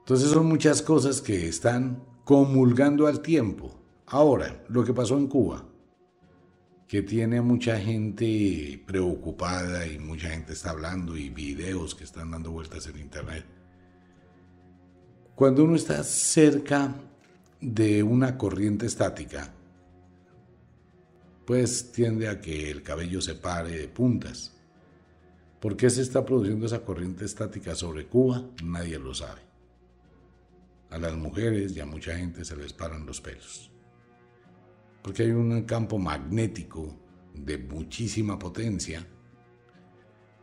Entonces 0.00 0.30
son 0.30 0.46
muchas 0.46 0.82
cosas 0.82 1.22
que 1.22 1.46
están 1.46 2.04
comulgando 2.24 3.06
al 3.06 3.22
tiempo. 3.22 3.80
Ahora, 4.06 4.64
lo 4.68 4.84
que 4.84 4.92
pasó 4.92 5.16
en 5.16 5.28
Cuba, 5.28 5.64
que 6.88 7.02
tiene 7.02 7.40
mucha 7.40 7.78
gente 7.78 8.82
preocupada 8.84 9.86
y 9.86 10.00
mucha 10.00 10.30
gente 10.30 10.54
está 10.54 10.70
hablando 10.70 11.16
y 11.16 11.30
videos 11.30 11.94
que 11.94 12.02
están 12.02 12.32
dando 12.32 12.50
vueltas 12.50 12.88
en 12.88 12.98
internet. 12.98 13.61
Cuando 15.34 15.64
uno 15.64 15.76
está 15.76 16.04
cerca 16.04 16.94
de 17.60 18.02
una 18.02 18.36
corriente 18.36 18.86
estática, 18.86 19.50
pues 21.46 21.90
tiende 21.90 22.28
a 22.28 22.40
que 22.40 22.70
el 22.70 22.82
cabello 22.82 23.20
se 23.20 23.34
pare 23.34 23.70
de 23.70 23.88
puntas. 23.88 24.52
¿Por 25.58 25.76
qué 25.76 25.88
se 25.88 26.02
está 26.02 26.24
produciendo 26.24 26.66
esa 26.66 26.84
corriente 26.84 27.24
estática 27.24 27.74
sobre 27.74 28.06
Cuba? 28.06 28.44
Nadie 28.62 28.98
lo 28.98 29.14
sabe. 29.14 29.40
A 30.90 30.98
las 30.98 31.14
mujeres 31.14 31.74
y 31.74 31.80
a 31.80 31.86
mucha 31.86 32.16
gente 32.16 32.44
se 32.44 32.56
les 32.56 32.72
paran 32.72 33.06
los 33.06 33.20
pelos. 33.20 33.70
Porque 35.02 35.22
hay 35.22 35.30
un 35.30 35.62
campo 35.62 35.98
magnético 35.98 36.94
de 37.32 37.56
muchísima 37.56 38.38
potencia. 38.38 39.06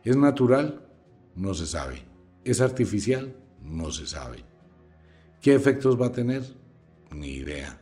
¿Es 0.02 0.16
natural? 0.16 0.88
No 1.36 1.54
se 1.54 1.66
sabe. 1.66 2.02
¿Es 2.44 2.60
artificial? 2.60 3.36
No 3.62 3.92
se 3.92 4.06
sabe. 4.06 4.49
¿Qué 5.40 5.54
efectos 5.54 5.98
va 5.98 6.06
a 6.06 6.12
tener? 6.12 6.42
Ni 7.12 7.28
idea. 7.28 7.80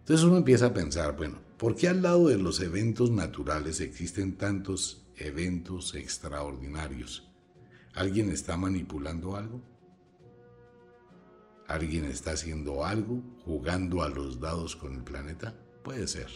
Entonces 0.00 0.26
uno 0.26 0.38
empieza 0.38 0.66
a 0.66 0.74
pensar, 0.74 1.16
bueno, 1.16 1.38
¿por 1.56 1.76
qué 1.76 1.88
al 1.88 2.02
lado 2.02 2.26
de 2.26 2.38
los 2.38 2.60
eventos 2.60 3.10
naturales 3.10 3.80
existen 3.80 4.36
tantos 4.36 5.06
eventos 5.16 5.94
extraordinarios? 5.94 7.30
¿Alguien 7.94 8.30
está 8.30 8.56
manipulando 8.56 9.36
algo? 9.36 9.62
¿Alguien 11.68 12.06
está 12.06 12.32
haciendo 12.32 12.84
algo, 12.84 13.22
jugando 13.44 14.02
a 14.02 14.08
los 14.08 14.40
dados 14.40 14.74
con 14.74 14.94
el 14.94 15.04
planeta? 15.04 15.54
Puede 15.84 16.08
ser. 16.08 16.28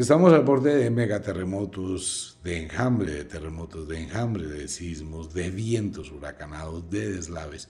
Estamos 0.00 0.32
al 0.32 0.44
borde 0.44 0.74
de 0.76 0.88
megaterremotos, 0.88 2.38
de 2.42 2.62
enjambre 2.62 3.12
de 3.12 3.24
terremotos, 3.26 3.86
de 3.86 4.00
enjambre 4.00 4.46
de 4.46 4.66
sismos, 4.66 5.34
de 5.34 5.50
vientos 5.50 6.10
huracanados, 6.10 6.88
de 6.88 7.12
deslaves. 7.12 7.68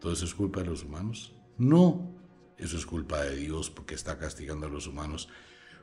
¿Todo 0.00 0.12
eso 0.12 0.26
es 0.26 0.34
culpa 0.34 0.60
de 0.60 0.66
los 0.66 0.84
humanos? 0.84 1.34
No, 1.56 2.14
eso 2.58 2.76
es 2.76 2.84
culpa 2.84 3.22
de 3.22 3.36
Dios 3.36 3.70
porque 3.70 3.94
está 3.94 4.18
castigando 4.18 4.66
a 4.66 4.68
los 4.68 4.86
humanos. 4.86 5.30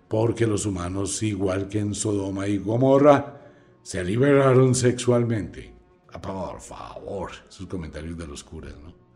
Porque 0.08 0.46
los 0.46 0.68
humanos, 0.68 1.24
igual 1.24 1.70
que 1.70 1.80
en 1.80 1.96
Sodoma 1.96 2.48
y 2.48 2.60
Gomorra, 2.60 3.42
se 3.82 4.04
liberaron 4.04 4.76
sexualmente. 4.76 5.74
Ah, 6.14 6.22
por 6.22 6.62
favor, 6.62 7.32
sus 7.48 7.66
comentarios 7.66 8.16
de 8.16 8.28
los 8.28 8.44
curas, 8.44 8.76
¿no? 8.76 9.07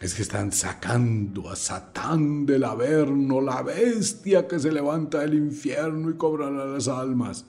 Es 0.00 0.14
que 0.14 0.22
están 0.22 0.50
sacando 0.50 1.50
a 1.50 1.56
Satán 1.56 2.46
del 2.46 2.64
Averno, 2.64 3.42
la 3.42 3.62
bestia 3.62 4.48
que 4.48 4.58
se 4.58 4.72
levanta 4.72 5.20
del 5.20 5.34
infierno 5.34 6.08
y 6.08 6.14
cobrará 6.14 6.64
las 6.64 6.88
almas. 6.88 7.44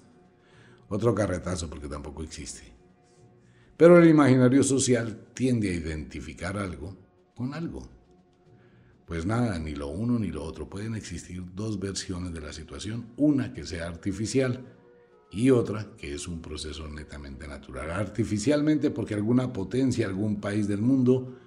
Otro 0.89 1.15
carretazo 1.15 1.69
porque 1.69 1.87
tampoco 1.87 2.23
existe. 2.23 2.63
Pero 3.77 3.97
el 3.97 4.09
imaginario 4.09 4.63
social 4.63 5.27
tiende 5.33 5.69
a 5.69 5.75
identificar 5.75 6.57
algo 6.57 6.97
con 7.33 7.53
algo. 7.53 7.87
Pues 9.05 9.25
nada, 9.25 9.57
ni 9.57 9.73
lo 9.73 9.87
uno 9.87 10.19
ni 10.19 10.27
lo 10.27 10.43
otro. 10.43 10.69
Pueden 10.69 10.95
existir 10.95 11.41
dos 11.55 11.79
versiones 11.79 12.33
de 12.33 12.41
la 12.41 12.51
situación, 12.51 13.13
una 13.15 13.53
que 13.53 13.65
sea 13.65 13.87
artificial 13.87 14.65
y 15.31 15.51
otra 15.51 15.95
que 15.95 16.13
es 16.13 16.27
un 16.27 16.41
proceso 16.41 16.85
netamente 16.89 17.47
natural. 17.47 17.91
Artificialmente 17.91 18.91
porque 18.91 19.13
alguna 19.13 19.53
potencia, 19.53 20.05
algún 20.05 20.41
país 20.41 20.67
del 20.67 20.81
mundo 20.81 21.37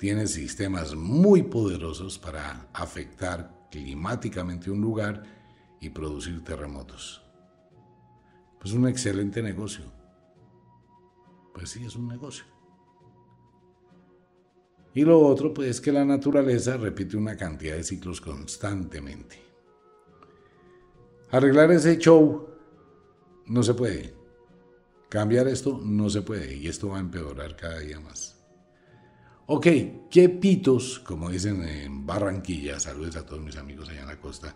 tiene 0.00 0.26
sistemas 0.26 0.94
muy 0.94 1.42
poderosos 1.42 2.18
para 2.18 2.70
afectar 2.72 3.68
climáticamente 3.70 4.70
un 4.70 4.80
lugar 4.80 5.22
y 5.78 5.90
producir 5.90 6.42
terremotos. 6.42 7.22
Pues 8.58 8.72
un 8.72 8.88
excelente 8.88 9.42
negocio. 9.42 9.84
Pues 11.52 11.68
sí, 11.68 11.84
es 11.84 11.96
un 11.96 12.08
negocio. 12.08 12.46
Y 14.94 15.04
lo 15.04 15.20
otro, 15.20 15.52
pues 15.52 15.68
es 15.68 15.80
que 15.82 15.92
la 15.92 16.06
naturaleza 16.06 16.78
repite 16.78 17.18
una 17.18 17.36
cantidad 17.36 17.76
de 17.76 17.84
ciclos 17.84 18.22
constantemente. 18.22 19.36
Arreglar 21.30 21.72
ese 21.72 21.98
show 21.98 22.48
no 23.44 23.62
se 23.62 23.74
puede. 23.74 24.14
Cambiar 25.10 25.46
esto 25.46 25.78
no 25.84 26.08
se 26.08 26.22
puede 26.22 26.54
y 26.54 26.68
esto 26.68 26.88
va 26.88 26.96
a 26.96 27.00
empeorar 27.00 27.54
cada 27.54 27.80
día 27.80 28.00
más. 28.00 28.39
Ok, 29.52 29.66
¿qué 30.08 30.28
pitos, 30.28 31.00
como 31.00 31.28
dicen 31.28 31.64
en 31.64 32.06
Barranquilla, 32.06 32.78
saludos 32.78 33.16
a 33.16 33.26
todos 33.26 33.42
mis 33.42 33.56
amigos 33.56 33.88
allá 33.88 34.02
en 34.02 34.06
la 34.06 34.20
costa, 34.20 34.54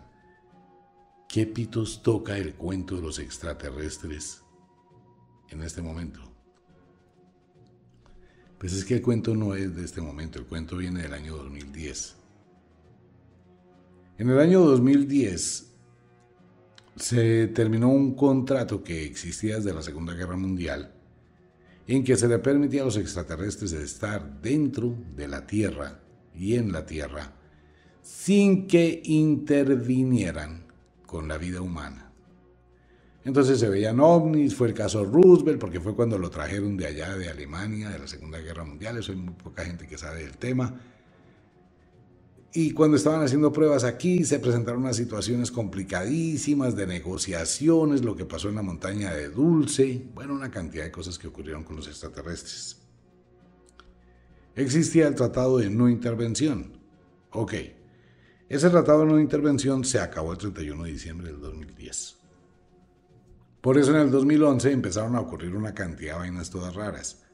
qué 1.27 1.45
pitos 1.45 2.01
toca 2.01 2.37
el 2.37 2.55
cuento 2.55 2.95
de 2.95 3.01
los 3.01 3.19
extraterrestres 3.19 4.41
en 5.49 5.63
este 5.63 5.81
momento? 5.81 6.21
Pues 8.57 8.71
es 8.71 8.85
que 8.85 8.93
el 8.93 9.01
cuento 9.01 9.35
no 9.35 9.53
es 9.53 9.75
de 9.75 9.83
este 9.83 9.99
momento, 9.99 10.39
el 10.39 10.45
cuento 10.45 10.77
viene 10.77 11.01
del 11.01 11.13
año 11.13 11.35
2010. 11.35 12.15
En 14.17 14.29
el 14.29 14.39
año 14.39 14.61
2010 14.61 15.73
se 16.95 17.47
terminó 17.47 17.89
un 17.89 18.15
contrato 18.15 18.81
que 18.81 19.03
existía 19.03 19.57
desde 19.57 19.73
la 19.73 19.81
Segunda 19.81 20.13
Guerra 20.13 20.37
Mundial 20.37 20.94
en 21.87 22.03
que 22.03 22.17
se 22.17 22.27
le 22.27 22.39
permitía 22.39 22.81
a 22.81 22.85
los 22.85 22.97
extraterrestres 22.97 23.73
estar 23.73 24.41
dentro 24.41 24.95
de 25.15 25.27
la 25.27 25.45
Tierra 25.45 25.99
y 26.33 26.55
en 26.55 26.71
la 26.71 26.85
Tierra 26.85 27.33
sin 28.01 28.67
que 28.67 29.01
intervinieran 29.03 30.65
con 31.05 31.27
la 31.27 31.37
vida 31.37 31.61
humana. 31.61 32.11
Entonces 33.23 33.59
se 33.59 33.67
veían 33.67 33.99
ovnis, 33.99 34.53
fue 34.53 34.67
el 34.67 34.73
caso 34.75 35.03
Roosevelt, 35.03 35.59
porque 35.59 35.79
fue 35.79 35.95
cuando 35.95 36.19
lo 36.19 36.29
trajeron 36.29 36.77
de 36.77 36.85
allá, 36.85 37.17
de 37.17 37.29
Alemania, 37.29 37.89
de 37.89 37.97
la 37.97 38.07
Segunda 38.07 38.37
Guerra 38.37 38.63
Mundial, 38.63 38.97
eso 38.97 39.11
hay 39.11 39.17
muy 39.17 39.33
poca 39.33 39.65
gente 39.65 39.87
que 39.87 39.97
sabe 39.97 40.23
del 40.23 40.37
tema. 40.37 40.79
Y 42.55 42.71
cuando 42.71 42.95
estaban 42.95 43.21
haciendo 43.21 43.51
pruebas 43.51 43.83
aquí 43.83 44.23
se 44.23 44.39
presentaron 44.39 44.83
unas 44.83 44.95
situaciones 44.95 45.51
complicadísimas 45.51 46.73
de 46.77 46.87
negociaciones, 46.87 48.01
lo 48.01 48.15
que 48.15 48.23
pasó 48.23 48.47
en 48.47 48.55
la 48.55 48.61
montaña 48.61 49.13
de 49.13 49.27
Dulce, 49.27 50.07
bueno, 50.15 50.35
una 50.35 50.49
cantidad 50.49 50.85
de 50.85 50.91
cosas 50.91 51.19
que 51.19 51.27
ocurrieron 51.27 51.65
con 51.65 51.75
los 51.75 51.89
extraterrestres. 51.89 52.77
Existía 54.55 55.09
el 55.09 55.15
tratado 55.15 55.57
de 55.57 55.69
no 55.69 55.89
intervención. 55.89 56.77
Ok, 57.31 57.55
ese 58.47 58.69
tratado 58.69 59.01
de 59.01 59.07
no 59.07 59.19
intervención 59.19 59.83
se 59.83 59.99
acabó 59.99 60.31
el 60.31 60.37
31 60.37 60.85
de 60.85 60.91
diciembre 60.91 61.27
del 61.33 61.41
2010. 61.41 62.15
Por 63.59 63.77
eso 63.77 63.91
en 63.91 63.97
el 63.97 64.11
2011 64.11 64.71
empezaron 64.71 65.17
a 65.17 65.19
ocurrir 65.19 65.53
una 65.53 65.73
cantidad 65.73 66.13
de 66.13 66.19
vainas 66.19 66.51
todas 66.51 66.73
raras. 66.73 67.24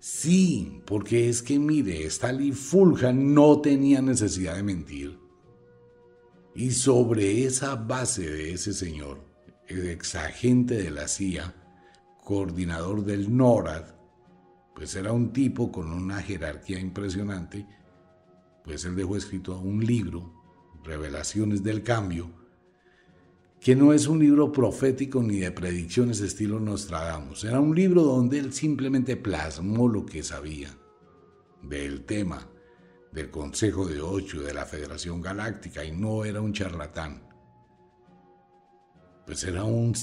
Sí, 0.00 0.80
porque 0.86 1.28
es 1.28 1.42
que 1.42 1.58
mire, 1.58 2.06
Stalin 2.06 2.54
Fulja 2.54 3.12
no 3.12 3.60
tenía 3.60 4.00
necesidad 4.00 4.56
de 4.56 4.62
mentir. 4.62 5.18
Y 6.54 6.70
sobre 6.70 7.44
esa 7.44 7.76
base 7.76 8.28
de 8.28 8.54
ese 8.54 8.72
señor, 8.72 9.22
el 9.68 9.90
exagente 9.90 10.82
de 10.82 10.90
la 10.90 11.06
CIA, 11.06 11.54
coordinador 12.24 13.04
del 13.04 13.36
NORAD, 13.36 13.94
pues 14.74 14.94
era 14.94 15.12
un 15.12 15.34
tipo 15.34 15.70
con 15.70 15.92
una 15.92 16.22
jerarquía 16.22 16.80
impresionante, 16.80 17.66
pues 18.64 18.86
él 18.86 18.96
dejó 18.96 19.18
escrito 19.18 19.60
un 19.60 19.84
libro, 19.84 20.32
Revelaciones 20.82 21.62
del 21.62 21.82
Cambio, 21.82 22.39
que 23.60 23.76
no 23.76 23.92
es 23.92 24.06
un 24.06 24.20
libro 24.20 24.50
profético 24.50 25.22
ni 25.22 25.38
de 25.38 25.52
predicciones 25.52 26.20
estilo 26.20 26.58
Nostradamus. 26.58 27.44
Era 27.44 27.60
un 27.60 27.74
libro 27.74 28.02
donde 28.02 28.38
él 28.38 28.54
simplemente 28.54 29.16
plasmó 29.16 29.86
lo 29.86 30.06
que 30.06 30.22
sabía 30.22 30.74
del 31.62 32.06
tema, 32.06 32.48
del 33.12 33.30
Consejo 33.30 33.86
de 33.86 34.00
Ocho, 34.00 34.40
de 34.40 34.54
la 34.54 34.64
Federación 34.64 35.20
Galáctica, 35.20 35.84
y 35.84 35.92
no 35.92 36.24
era 36.24 36.40
un 36.40 36.54
charlatán. 36.54 37.28
Pues 39.26 39.44
era 39.44 39.64
un, 39.64 39.94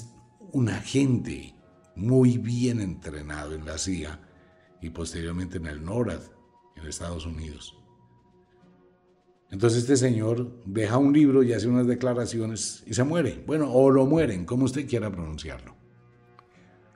un 0.52 0.70
agente 0.70 1.56
muy 1.96 2.38
bien 2.38 2.80
entrenado 2.80 3.56
en 3.56 3.66
la 3.66 3.80
CIA 3.80 4.22
y 4.84 4.92
posteriormente 4.92 5.58
en 5.58 5.66
el 5.66 5.84
NORAD, 5.84 6.22
en 6.76 6.86
Estados 6.86 7.26
Unidos. 7.26 7.77
Entonces 9.50 9.80
este 9.80 9.96
señor 9.96 10.52
deja 10.66 10.98
un 10.98 11.14
libro 11.14 11.42
y 11.42 11.54
hace 11.54 11.68
unas 11.68 11.88
declaraciones 11.88 12.84
y 12.86 12.94
se 12.94 13.04
muere. 13.04 13.44
Bueno, 13.48 13.72
o 13.72 13.90
lo 13.90 14.06
mueren, 14.06 14.46
como 14.46 14.66
usted 14.66 14.88
quiera 14.88 15.12
pronunciarlo. 15.12 15.76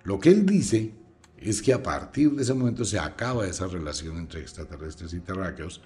Lo 0.04 0.20
que 0.20 0.30
él 0.30 0.46
dice 0.46 0.94
es 1.38 1.62
que 1.62 1.74
a 1.74 1.82
partir 1.82 2.32
de 2.32 2.44
ese 2.44 2.54
momento 2.54 2.84
se 2.86 3.00
acaba 3.00 3.48
esa 3.48 3.68
relación 3.68 4.18
entre 4.18 4.42
extraterrestres 4.42 5.14
y 5.14 5.20
terráqueos 5.20 5.82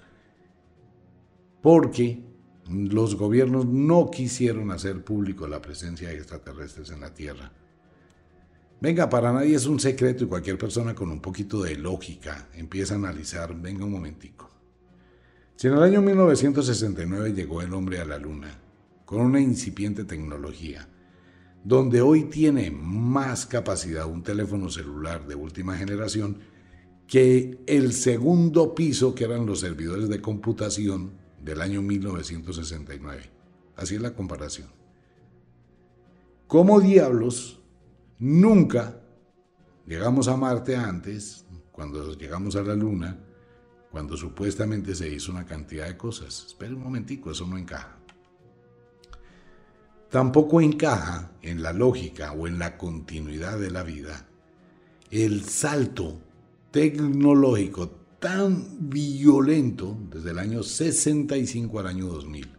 porque 1.62 2.22
los 2.68 3.16
gobiernos 3.16 3.66
no 3.66 4.10
quisieron 4.10 4.70
hacer 4.70 5.04
público 5.04 5.46
la 5.46 5.62
presencia 5.62 6.08
de 6.08 6.16
extraterrestres 6.16 6.90
en 6.90 7.00
la 7.00 7.14
Tierra. 7.14 7.52
Venga, 8.80 9.08
para 9.08 9.32
nadie 9.32 9.54
es 9.54 9.66
un 9.66 9.80
secreto 9.80 10.24
y 10.24 10.26
cualquier 10.26 10.58
persona 10.58 10.94
con 10.94 11.10
un 11.10 11.20
poquito 11.20 11.62
de 11.62 11.76
lógica 11.76 12.48
empieza 12.54 12.94
a 12.94 12.98
analizar, 12.98 13.54
venga 13.58 13.84
un 13.84 13.92
momentico. 13.92 14.55
Si 15.56 15.68
en 15.68 15.72
el 15.72 15.82
año 15.82 16.02
1969 16.02 17.32
llegó 17.32 17.62
el 17.62 17.72
hombre 17.72 17.98
a 17.98 18.04
la 18.04 18.18
Luna, 18.18 18.60
con 19.06 19.22
una 19.22 19.40
incipiente 19.40 20.04
tecnología, 20.04 20.86
donde 21.64 22.02
hoy 22.02 22.24
tiene 22.24 22.70
más 22.70 23.46
capacidad 23.46 24.04
un 24.04 24.22
teléfono 24.22 24.68
celular 24.68 25.26
de 25.26 25.34
última 25.34 25.74
generación 25.74 26.40
que 27.06 27.58
el 27.66 27.94
segundo 27.94 28.74
piso 28.74 29.14
que 29.14 29.24
eran 29.24 29.46
los 29.46 29.60
servidores 29.60 30.10
de 30.10 30.20
computación 30.20 31.12
del 31.42 31.62
año 31.62 31.80
1969. 31.80 33.30
Así 33.76 33.94
es 33.94 34.02
la 34.02 34.12
comparación. 34.12 34.68
¿Cómo 36.48 36.80
diablos 36.80 37.60
nunca 38.18 39.00
llegamos 39.86 40.28
a 40.28 40.36
Marte 40.36 40.76
antes, 40.76 41.46
cuando 41.72 42.12
llegamos 42.14 42.56
a 42.56 42.62
la 42.62 42.74
Luna, 42.74 43.25
cuando 43.96 44.14
supuestamente 44.14 44.94
se 44.94 45.08
hizo 45.08 45.32
una 45.32 45.46
cantidad 45.46 45.86
de 45.86 45.96
cosas. 45.96 46.44
Espera 46.48 46.74
un 46.74 46.82
momentico, 46.82 47.30
eso 47.30 47.46
no 47.46 47.56
encaja. 47.56 47.96
Tampoco 50.10 50.60
encaja 50.60 51.32
en 51.40 51.62
la 51.62 51.72
lógica 51.72 52.32
o 52.32 52.46
en 52.46 52.58
la 52.58 52.76
continuidad 52.76 53.58
de 53.58 53.70
la 53.70 53.82
vida 53.84 54.28
el 55.10 55.44
salto 55.44 56.20
tecnológico 56.72 57.88
tan 58.18 58.90
violento 58.90 59.96
desde 60.10 60.32
el 60.32 60.40
año 60.40 60.62
65 60.62 61.80
al 61.80 61.86
año 61.86 62.04
2000. 62.04 62.54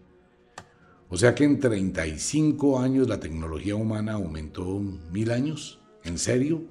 O 1.08 1.18
sea 1.18 1.36
que 1.36 1.44
en 1.44 1.60
35 1.60 2.80
años 2.80 3.08
la 3.08 3.20
tecnología 3.20 3.76
humana 3.76 4.14
aumentó 4.14 4.80
mil 4.80 5.30
años. 5.30 5.80
¿En 6.04 6.18
serio? 6.18 6.64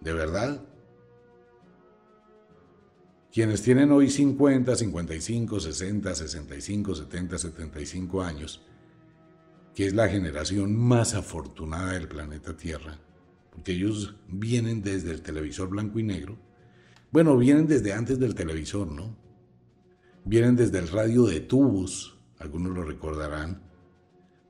¿De 0.00 0.14
verdad? 0.14 0.67
Quienes 3.32 3.60
tienen 3.60 3.92
hoy 3.92 4.08
50, 4.08 4.74
55, 4.74 5.60
60, 5.60 6.14
65, 6.14 6.94
70, 6.94 7.38
75 7.38 8.22
años, 8.22 8.62
que 9.74 9.86
es 9.86 9.92
la 9.92 10.08
generación 10.08 10.74
más 10.74 11.14
afortunada 11.14 11.92
del 11.92 12.08
planeta 12.08 12.56
Tierra, 12.56 12.98
porque 13.50 13.72
ellos 13.72 14.16
vienen 14.28 14.82
desde 14.82 15.10
el 15.10 15.20
televisor 15.20 15.68
blanco 15.68 15.98
y 15.98 16.04
negro, 16.04 16.38
bueno, 17.10 17.36
vienen 17.36 17.66
desde 17.66 17.92
antes 17.92 18.18
del 18.18 18.34
televisor, 18.34 18.90
¿no? 18.90 19.14
Vienen 20.24 20.56
desde 20.56 20.78
el 20.78 20.88
radio 20.88 21.24
de 21.24 21.40
tubos, 21.40 22.18
algunos 22.38 22.74
lo 22.74 22.82
recordarán, 22.82 23.62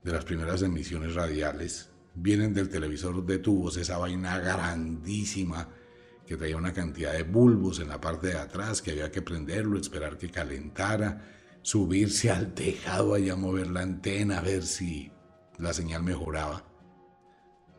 de 0.03 0.11
las 0.13 0.23
primeras 0.23 0.61
emisiones 0.61 1.15
radiales, 1.15 1.89
vienen 2.15 2.53
del 2.53 2.69
televisor 2.69 3.25
de 3.25 3.39
tubos, 3.39 3.75
esa 3.75 3.97
vaina 3.97 4.39
grandísima 4.39 5.67
que 6.29 6.37
traía 6.37 6.57
una 6.57 6.73
cantidad 6.73 7.11
de 7.13 7.23
bulbos 7.23 7.79
en 7.79 7.87
la 7.89 7.99
parte 7.99 8.27
de 8.27 8.37
atrás, 8.37 8.83
que 8.83 8.91
había 8.91 9.11
que 9.11 9.23
prenderlo, 9.23 9.79
esperar 9.79 10.15
que 10.15 10.29
calentara, 10.29 11.25
subirse 11.63 12.29
al 12.29 12.53
tejado 12.53 13.15
allá 13.15 13.33
a 13.33 13.35
mover 13.35 13.71
la 13.71 13.81
antena, 13.81 14.37
a 14.37 14.41
ver 14.41 14.61
si 14.61 15.11
la 15.57 15.73
señal 15.73 16.03
mejoraba, 16.03 16.63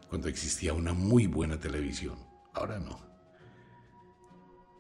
cuando 0.08 0.26
existía 0.26 0.74
una 0.74 0.92
muy 0.92 1.28
buena 1.28 1.60
televisión. 1.60 2.18
Ahora 2.52 2.80
no. 2.80 2.98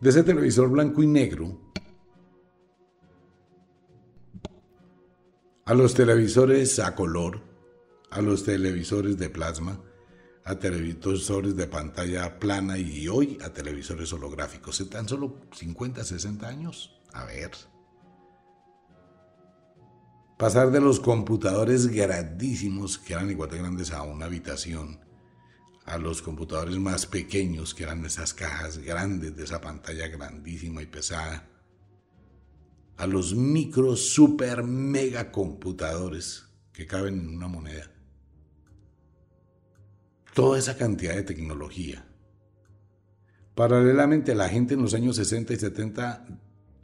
De 0.00 0.10
ese 0.10 0.24
televisor 0.24 0.68
blanco 0.68 1.04
y 1.04 1.06
negro, 1.06 1.72
a 5.64 5.74
los 5.74 5.94
televisores 5.94 6.80
a 6.80 6.96
color, 6.96 7.40
a 8.10 8.20
los 8.20 8.42
televisores 8.42 9.16
de 9.16 9.30
plasma, 9.30 9.80
a 10.44 10.58
televisores 10.58 11.56
de 11.56 11.66
pantalla 11.66 12.38
plana 12.38 12.78
y 12.78 13.08
hoy 13.08 13.38
a 13.42 13.50
televisores 13.50 14.12
holográficos. 14.12 14.80
En 14.80 14.88
tan 14.88 15.08
solo 15.08 15.36
50, 15.52 16.02
60 16.02 16.48
años. 16.48 16.98
A 17.12 17.24
ver. 17.24 17.50
Pasar 20.38 20.70
de 20.70 20.80
los 20.80 21.00
computadores 21.00 21.88
grandísimos, 21.88 22.98
que 22.98 23.12
eran 23.12 23.30
igual 23.30 23.50
de 23.50 23.58
grandes 23.58 23.92
a 23.92 24.02
una 24.02 24.24
habitación, 24.24 25.00
a 25.84 25.98
los 25.98 26.22
computadores 26.22 26.78
más 26.78 27.04
pequeños, 27.04 27.74
que 27.74 27.82
eran 27.82 28.04
esas 28.06 28.32
cajas 28.32 28.78
grandes 28.78 29.36
de 29.36 29.44
esa 29.44 29.60
pantalla 29.60 30.08
grandísima 30.08 30.82
y 30.82 30.86
pesada, 30.86 31.46
a 32.96 33.06
los 33.06 33.34
micro, 33.34 33.96
super, 33.96 34.62
mega 34.62 35.30
computadores 35.30 36.46
que 36.72 36.86
caben 36.86 37.18
en 37.20 37.36
una 37.36 37.48
moneda 37.48 37.90
toda 40.34 40.58
esa 40.58 40.76
cantidad 40.76 41.14
de 41.14 41.22
tecnología. 41.22 42.06
Paralelamente, 43.54 44.34
la 44.34 44.48
gente 44.48 44.74
en 44.74 44.82
los 44.82 44.94
años 44.94 45.16
60 45.16 45.52
y 45.52 45.56
70, 45.56 46.26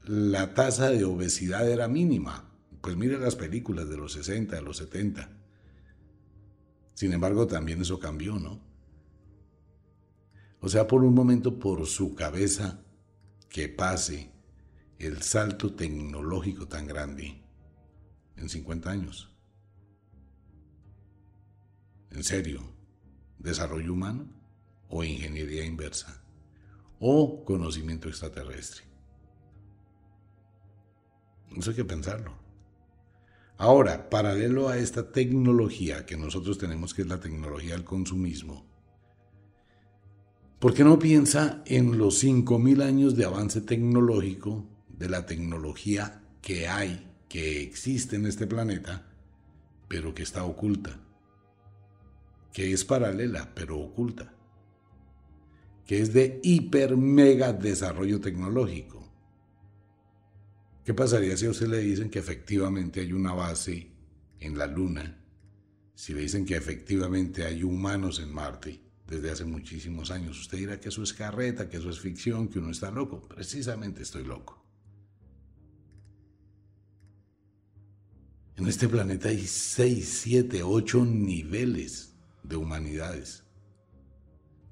la 0.04 0.54
tasa 0.54 0.90
de 0.90 1.04
obesidad 1.04 1.68
era 1.68 1.88
mínima. 1.88 2.52
Pues 2.80 2.96
mire 2.96 3.18
las 3.18 3.36
películas 3.36 3.88
de 3.88 3.96
los 3.96 4.12
60, 4.12 4.56
de 4.56 4.62
los 4.62 4.76
70. 4.76 5.30
Sin 6.94 7.12
embargo, 7.12 7.46
también 7.46 7.80
eso 7.80 7.98
cambió, 7.98 8.38
¿no? 8.38 8.60
O 10.60 10.68
sea, 10.68 10.86
por 10.86 11.04
un 11.04 11.14
momento, 11.14 11.58
por 11.58 11.86
su 11.86 12.14
cabeza, 12.14 12.80
que 13.48 13.68
pase 13.68 14.30
el 14.98 15.22
salto 15.22 15.74
tecnológico 15.74 16.66
tan 16.66 16.86
grande 16.86 17.42
en 18.36 18.48
50 18.48 18.90
años. 18.90 19.34
En 22.10 22.24
serio 22.24 22.75
desarrollo 23.46 23.92
humano 23.92 24.26
o 24.88 25.02
ingeniería 25.02 25.64
inversa 25.64 26.22
o 26.98 27.44
conocimiento 27.44 28.08
extraterrestre. 28.08 28.84
Eso 31.56 31.70
hay 31.70 31.76
que 31.76 31.84
pensarlo. 31.84 32.32
Ahora, 33.58 34.10
paralelo 34.10 34.68
a 34.68 34.76
esta 34.76 35.10
tecnología 35.12 36.04
que 36.04 36.16
nosotros 36.16 36.58
tenemos, 36.58 36.92
que 36.92 37.02
es 37.02 37.08
la 37.08 37.20
tecnología 37.20 37.72
del 37.72 37.84
consumismo, 37.84 38.66
¿por 40.58 40.74
qué 40.74 40.84
no 40.84 40.98
piensa 40.98 41.62
en 41.64 41.96
los 41.96 42.22
5.000 42.22 42.82
años 42.82 43.16
de 43.16 43.24
avance 43.24 43.62
tecnológico 43.62 44.66
de 44.88 45.08
la 45.08 45.24
tecnología 45.24 46.22
que 46.42 46.68
hay, 46.68 47.10
que 47.28 47.62
existe 47.62 48.16
en 48.16 48.26
este 48.26 48.46
planeta, 48.46 49.06
pero 49.88 50.14
que 50.14 50.22
está 50.22 50.44
oculta, 50.44 51.00
que 52.56 52.72
es 52.72 52.86
paralela, 52.86 53.52
pero 53.54 53.78
oculta, 53.78 54.34
que 55.84 56.00
es 56.00 56.14
de 56.14 56.40
hiper 56.42 56.96
mega 56.96 57.52
desarrollo 57.52 58.18
tecnológico. 58.18 59.06
¿Qué 60.82 60.94
pasaría 60.94 61.36
si 61.36 61.44
a 61.44 61.50
usted 61.50 61.68
le 61.68 61.80
dicen 61.80 62.08
que 62.08 62.18
efectivamente 62.18 63.02
hay 63.02 63.12
una 63.12 63.34
base 63.34 63.90
en 64.40 64.56
la 64.56 64.66
Luna? 64.66 65.22
Si 65.94 66.14
le 66.14 66.22
dicen 66.22 66.46
que 66.46 66.56
efectivamente 66.56 67.44
hay 67.44 67.62
humanos 67.62 68.20
en 68.20 68.32
Marte 68.32 68.80
desde 69.06 69.32
hace 69.32 69.44
muchísimos 69.44 70.10
años, 70.10 70.40
usted 70.40 70.56
dirá 70.56 70.80
que 70.80 70.88
eso 70.88 71.02
es 71.02 71.12
carreta, 71.12 71.68
que 71.68 71.76
eso 71.76 71.90
es 71.90 72.00
ficción, 72.00 72.48
que 72.48 72.58
uno 72.58 72.70
está 72.70 72.90
loco. 72.90 73.28
Precisamente 73.28 74.02
estoy 74.02 74.24
loco. 74.24 74.64
En 78.56 78.66
este 78.66 78.88
planeta 78.88 79.28
hay 79.28 79.46
6, 79.46 80.08
7, 80.22 80.62
8 80.62 81.04
niveles 81.04 82.15
de 82.48 82.56
humanidades. 82.56 83.44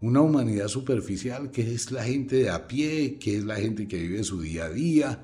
Una 0.00 0.20
humanidad 0.20 0.68
superficial 0.68 1.50
que 1.50 1.74
es 1.74 1.90
la 1.90 2.04
gente 2.04 2.36
de 2.36 2.50
a 2.50 2.68
pie, 2.68 3.18
que 3.18 3.38
es 3.38 3.44
la 3.44 3.56
gente 3.56 3.88
que 3.88 3.98
vive 3.98 4.22
su 4.22 4.40
día 4.40 4.66
a 4.66 4.70
día, 4.70 5.22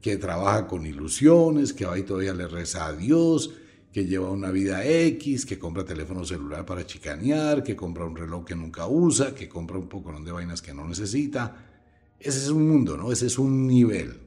que 0.00 0.16
trabaja 0.16 0.66
con 0.66 0.86
ilusiones, 0.86 1.72
que 1.72 1.86
va 1.86 1.98
y 1.98 2.02
todavía 2.02 2.34
le 2.34 2.46
reza 2.46 2.86
a 2.86 2.92
Dios, 2.94 3.54
que 3.92 4.06
lleva 4.06 4.30
una 4.30 4.50
vida 4.50 4.84
X, 4.84 5.46
que 5.46 5.58
compra 5.58 5.84
teléfono 5.84 6.24
celular 6.24 6.66
para 6.66 6.86
chicanear, 6.86 7.62
que 7.62 7.76
compra 7.76 8.04
un 8.04 8.16
reloj 8.16 8.44
que 8.44 8.56
nunca 8.56 8.86
usa, 8.86 9.34
que 9.34 9.48
compra 9.48 9.78
un 9.78 9.88
poco 9.88 10.12
de 10.20 10.32
vainas 10.32 10.60
que 10.60 10.74
no 10.74 10.86
necesita. 10.88 11.70
Ese 12.18 12.38
es 12.38 12.48
un 12.48 12.68
mundo, 12.68 12.96
¿no? 12.96 13.12
Ese 13.12 13.26
es 13.26 13.38
un 13.38 13.66
nivel. 13.66 14.20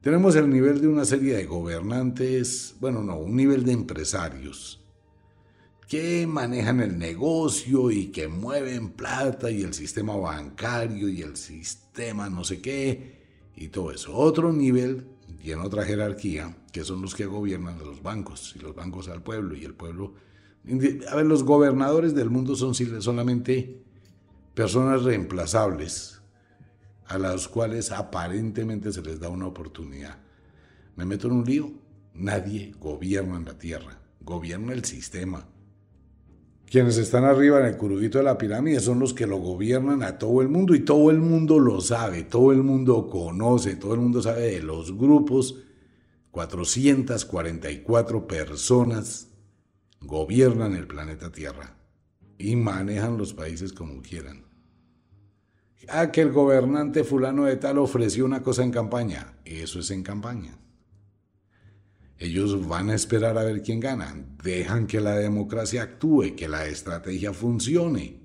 Tenemos 0.00 0.36
el 0.36 0.50
nivel 0.50 0.80
de 0.80 0.88
una 0.88 1.04
serie 1.04 1.36
de 1.36 1.46
gobernantes, 1.46 2.74
bueno, 2.80 3.02
no, 3.02 3.18
un 3.18 3.34
nivel 3.34 3.64
de 3.64 3.72
empresarios 3.72 4.83
que 5.88 6.26
manejan 6.26 6.80
el 6.80 6.98
negocio 6.98 7.90
y 7.90 8.06
que 8.06 8.28
mueven 8.28 8.90
plata 8.90 9.50
y 9.50 9.62
el 9.62 9.74
sistema 9.74 10.16
bancario 10.16 11.08
y 11.08 11.22
el 11.22 11.36
sistema 11.36 12.30
no 12.30 12.44
sé 12.44 12.60
qué 12.60 13.22
y 13.56 13.68
todo 13.68 13.92
eso. 13.92 14.14
Otro 14.14 14.52
nivel 14.52 15.06
y 15.42 15.52
en 15.52 15.60
otra 15.60 15.84
jerarquía, 15.84 16.56
que 16.72 16.84
son 16.84 17.02
los 17.02 17.14
que 17.14 17.26
gobiernan 17.26 17.78
los 17.78 18.02
bancos 18.02 18.54
y 18.56 18.60
los 18.60 18.74
bancos 18.74 19.08
al 19.08 19.22
pueblo 19.22 19.54
y 19.56 19.64
el 19.64 19.74
pueblo... 19.74 20.14
A 21.10 21.16
ver, 21.16 21.26
los 21.26 21.42
gobernadores 21.42 22.14
del 22.14 22.30
mundo 22.30 22.56
son 22.56 22.74
solamente 22.74 23.82
personas 24.54 25.02
reemplazables 25.02 26.22
a 27.06 27.18
las 27.18 27.48
cuales 27.48 27.90
aparentemente 27.90 28.90
se 28.90 29.02
les 29.02 29.20
da 29.20 29.28
una 29.28 29.46
oportunidad. 29.46 30.18
Me 30.96 31.04
meto 31.04 31.26
en 31.26 31.34
un 31.34 31.44
lío. 31.44 31.70
Nadie 32.14 32.72
gobierna 32.80 33.36
en 33.36 33.44
la 33.44 33.58
tierra, 33.58 33.98
gobierna 34.20 34.72
el 34.72 34.84
sistema. 34.84 35.46
Quienes 36.74 36.98
están 36.98 37.22
arriba 37.22 37.60
en 37.60 37.66
el 37.66 37.76
curubito 37.76 38.18
de 38.18 38.24
la 38.24 38.36
pirámide 38.36 38.80
son 38.80 38.98
los 38.98 39.14
que 39.14 39.28
lo 39.28 39.36
gobiernan 39.36 40.02
a 40.02 40.18
todo 40.18 40.42
el 40.42 40.48
mundo 40.48 40.74
y 40.74 40.80
todo 40.80 41.12
el 41.12 41.20
mundo 41.20 41.60
lo 41.60 41.80
sabe, 41.80 42.24
todo 42.24 42.50
el 42.50 42.64
mundo 42.64 43.06
conoce, 43.06 43.76
todo 43.76 43.94
el 43.94 44.00
mundo 44.00 44.20
sabe 44.20 44.40
de 44.46 44.60
los 44.60 44.98
grupos. 44.98 45.62
444 46.32 48.26
personas 48.26 49.28
gobiernan 50.00 50.74
el 50.74 50.88
planeta 50.88 51.30
Tierra 51.30 51.76
y 52.38 52.56
manejan 52.56 53.18
los 53.18 53.34
países 53.34 53.72
como 53.72 54.02
quieran. 54.02 54.44
Ah, 55.88 56.10
que 56.10 56.22
el 56.22 56.32
gobernante 56.32 57.04
fulano 57.04 57.44
de 57.44 57.54
tal 57.54 57.78
ofreció 57.78 58.24
una 58.24 58.42
cosa 58.42 58.64
en 58.64 58.72
campaña. 58.72 59.38
Eso 59.44 59.78
es 59.78 59.92
en 59.92 60.02
campaña. 60.02 60.58
Ellos 62.18 62.66
van 62.66 62.90
a 62.90 62.94
esperar 62.94 63.36
a 63.36 63.44
ver 63.44 63.62
quién 63.62 63.80
gana. 63.80 64.14
Dejan 64.42 64.86
que 64.86 65.00
la 65.00 65.16
democracia 65.16 65.82
actúe, 65.82 66.34
que 66.36 66.48
la 66.48 66.66
estrategia 66.66 67.32
funcione. 67.32 68.20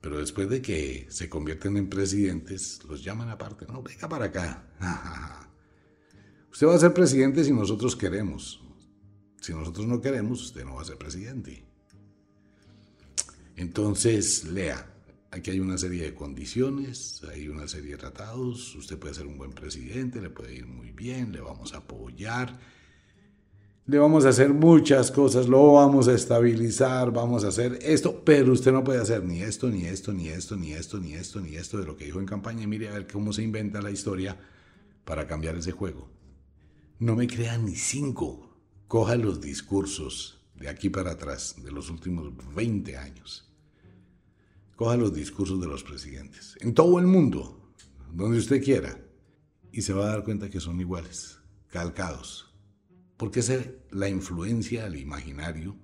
Pero 0.00 0.18
después 0.18 0.48
de 0.48 0.62
que 0.62 1.06
se 1.08 1.28
convierten 1.28 1.76
en 1.76 1.88
presidentes, 1.88 2.80
los 2.84 3.02
llaman 3.02 3.28
aparte. 3.28 3.66
No, 3.66 3.82
venga 3.82 4.08
para 4.08 4.26
acá. 4.26 4.68
Usted 6.52 6.66
va 6.66 6.74
a 6.76 6.78
ser 6.78 6.94
presidente 6.94 7.44
si 7.44 7.52
nosotros 7.52 7.96
queremos. 7.96 8.62
Si 9.40 9.52
nosotros 9.52 9.86
no 9.86 10.00
queremos, 10.00 10.42
usted 10.42 10.64
no 10.64 10.76
va 10.76 10.82
a 10.82 10.84
ser 10.84 10.96
presidente. 10.96 11.64
Entonces, 13.56 14.44
lea. 14.44 14.92
Aquí 15.30 15.50
hay 15.50 15.60
una 15.60 15.76
serie 15.76 16.04
de 16.04 16.14
condiciones, 16.14 17.22
hay 17.30 17.48
una 17.48 17.68
serie 17.68 17.92
de 17.92 17.96
tratados, 17.98 18.74
usted 18.74 18.98
puede 18.98 19.14
ser 19.14 19.26
un 19.26 19.36
buen 19.36 19.52
presidente, 19.52 20.20
le 20.20 20.30
puede 20.30 20.54
ir 20.54 20.66
muy 20.66 20.92
bien, 20.92 21.32
le 21.32 21.40
vamos 21.40 21.74
a 21.74 21.78
apoyar, 21.78 22.58
le 23.86 23.98
vamos 23.98 24.24
a 24.24 24.30
hacer 24.30 24.52
muchas 24.52 25.10
cosas, 25.10 25.48
lo 25.48 25.74
vamos 25.74 26.08
a 26.08 26.14
estabilizar, 26.14 27.12
vamos 27.12 27.44
a 27.44 27.48
hacer 27.48 27.78
esto, 27.82 28.22
pero 28.24 28.52
usted 28.52 28.72
no 28.72 28.82
puede 28.82 29.00
hacer 29.00 29.24
ni 29.24 29.42
esto, 29.42 29.68
ni 29.68 29.84
esto, 29.84 30.12
ni 30.12 30.28
esto, 30.28 30.56
ni 30.56 30.72
esto, 30.72 30.98
ni 30.98 31.14
esto, 31.14 31.40
ni 31.40 31.56
esto 31.56 31.78
de 31.78 31.86
lo 31.86 31.96
que 31.96 32.06
dijo 32.06 32.18
en 32.18 32.26
campaña. 32.26 32.66
Mire 32.66 32.88
a 32.88 32.92
ver 32.92 33.06
cómo 33.06 33.32
se 33.32 33.42
inventa 33.42 33.80
la 33.80 33.90
historia 33.90 34.36
para 35.04 35.26
cambiar 35.26 35.56
ese 35.56 35.72
juego. 35.72 36.08
No 36.98 37.14
me 37.14 37.26
crea 37.26 37.58
ni 37.58 37.76
cinco. 37.76 38.50
Coja 38.88 39.16
los 39.16 39.40
discursos 39.40 40.40
de 40.54 40.68
aquí 40.68 40.90
para 40.90 41.12
atrás, 41.12 41.56
de 41.62 41.70
los 41.70 41.90
últimos 41.90 42.32
20 42.54 42.96
años 42.96 43.46
coja 44.76 44.96
los 44.96 45.14
discursos 45.14 45.60
de 45.60 45.66
los 45.66 45.82
presidentes, 45.82 46.56
en 46.60 46.74
todo 46.74 46.98
el 46.98 47.06
mundo, 47.06 47.72
donde 48.12 48.38
usted 48.38 48.62
quiera, 48.62 49.00
y 49.72 49.82
se 49.82 49.94
va 49.94 50.04
a 50.04 50.10
dar 50.10 50.24
cuenta 50.24 50.50
que 50.50 50.60
son 50.60 50.80
iguales, 50.80 51.38
calcados. 51.68 52.45
Porque 53.16 53.40
es 53.40 53.52
la 53.90 54.08
influencia 54.08 54.84
al 54.84 54.96
imaginario, 54.96 55.76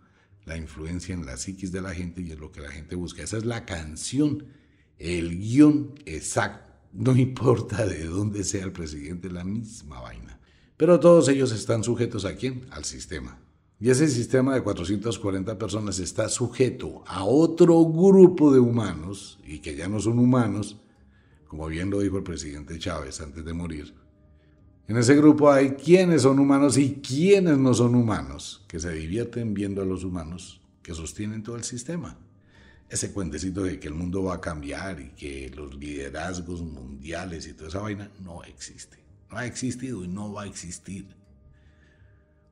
la 0.44 0.56
influencia 0.56 1.14
en 1.14 1.24
la 1.24 1.36
psiquis 1.36 1.72
de 1.72 1.80
la 1.80 1.94
gente 1.94 2.20
y 2.20 2.32
es 2.32 2.38
lo 2.38 2.52
que 2.52 2.60
la 2.60 2.70
gente 2.70 2.96
busca. 2.96 3.22
Esa 3.22 3.38
es 3.38 3.44
la 3.44 3.64
canción, 3.64 4.46
el 4.98 5.38
guion 5.38 5.94
exacto. 6.04 6.72
No 6.92 7.16
importa 7.16 7.86
de 7.86 8.04
dónde 8.04 8.44
sea 8.44 8.64
el 8.64 8.72
presidente, 8.72 9.30
la 9.30 9.44
misma 9.44 10.00
vaina. 10.00 10.38
Pero 10.76 11.00
todos 11.00 11.28
ellos 11.28 11.52
están 11.52 11.84
sujetos 11.84 12.24
a 12.24 12.34
quién? 12.34 12.66
Al 12.70 12.84
sistema. 12.84 13.38
Y 13.82 13.90
ese 13.90 14.08
sistema 14.08 14.54
de 14.54 14.62
440 14.62 15.58
personas 15.58 15.98
está 15.98 16.28
sujeto 16.28 17.02
a 17.06 17.24
otro 17.24 17.84
grupo 17.84 18.52
de 18.52 18.60
humanos, 18.60 19.40
y 19.44 19.58
que 19.58 19.74
ya 19.74 19.88
no 19.88 19.98
son 19.98 20.20
humanos, 20.20 20.76
como 21.48 21.66
bien 21.66 21.90
lo 21.90 22.00
dijo 22.00 22.16
el 22.16 22.22
presidente 22.22 22.78
Chávez 22.78 23.20
antes 23.20 23.44
de 23.44 23.52
morir. 23.52 23.92
En 24.88 24.96
ese 24.96 25.14
grupo 25.14 25.50
hay 25.50 25.70
quienes 25.70 26.22
son 26.22 26.38
humanos 26.38 26.76
y 26.76 26.94
quienes 26.96 27.56
no 27.58 27.72
son 27.72 27.94
humanos, 27.94 28.64
que 28.66 28.80
se 28.80 28.92
divierten 28.92 29.54
viendo 29.54 29.80
a 29.80 29.84
los 29.84 30.04
humanos 30.04 30.62
que 30.82 30.94
sostienen 30.94 31.42
todo 31.42 31.56
el 31.56 31.64
sistema. 31.64 32.18
Ese 32.88 33.12
cuentecito 33.12 33.62
de 33.62 33.80
que 33.80 33.88
el 33.88 33.94
mundo 33.94 34.24
va 34.24 34.34
a 34.34 34.40
cambiar 34.40 35.00
y 35.00 35.10
que 35.10 35.50
los 35.54 35.74
liderazgos 35.74 36.60
mundiales 36.60 37.46
y 37.46 37.54
toda 37.54 37.68
esa 37.68 37.78
vaina 37.78 38.10
no 38.22 38.42
existe. 38.44 38.98
No 39.30 39.38
ha 39.38 39.46
existido 39.46 40.04
y 40.04 40.08
no 40.08 40.32
va 40.32 40.42
a 40.42 40.46
existir. 40.46 41.06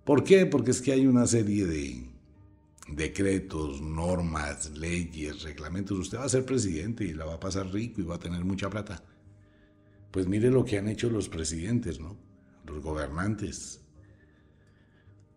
¿Por 0.05 0.25
qué? 0.25 0.47
Porque 0.47 0.71
es 0.71 0.81
que 0.81 0.93
hay 0.93 1.07
una 1.07 1.27
serie 1.27 1.67
de 1.67 2.09
decretos, 2.89 3.83
normas, 3.83 4.71
leyes, 4.71 5.43
reglamentos. 5.43 5.99
Usted 5.99 6.19
va 6.19 6.25
a 6.25 6.29
ser 6.31 6.47
presidente 6.47 7.05
y 7.05 7.13
la 7.13 7.27
va 7.27 7.35
a 7.35 7.41
pasar 7.41 7.71
rico 7.71 8.01
y 8.01 8.05
va 8.05 8.15
a 8.15 8.21
tener 8.21 8.45
mucha 8.45 8.71
plata. 8.71 9.03
Pues 10.11 10.27
mire 10.27 10.51
lo 10.51 10.65
que 10.65 10.79
han 10.79 10.89
hecho 10.89 11.09
los 11.11 11.29
presidentes, 11.29 12.01
¿no? 12.01 12.17
Los 12.67 12.83
gobernantes. 12.83 13.81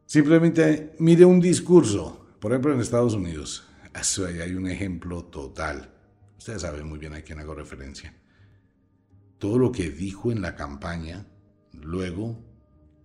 Simplemente 0.05 0.95
mire 0.99 1.25
un 1.25 1.39
discurso, 1.39 2.35
por 2.39 2.51
ejemplo 2.51 2.73
en 2.73 2.81
Estados 2.81 3.13
Unidos. 3.13 3.67
Ahí 3.93 4.39
hay 4.39 4.55
un 4.55 4.67
ejemplo 4.67 5.25
total. 5.25 5.93
Ustedes 6.37 6.61
saben 6.61 6.87
muy 6.87 6.99
bien 6.99 7.13
a 7.13 7.21
quién 7.21 7.39
hago 7.39 7.55
referencia. 7.55 8.13
Todo 9.37 9.57
lo 9.57 9.71
que 9.71 9.89
dijo 9.89 10.31
en 10.31 10.41
la 10.41 10.55
campaña, 10.55 11.25
luego 11.73 12.39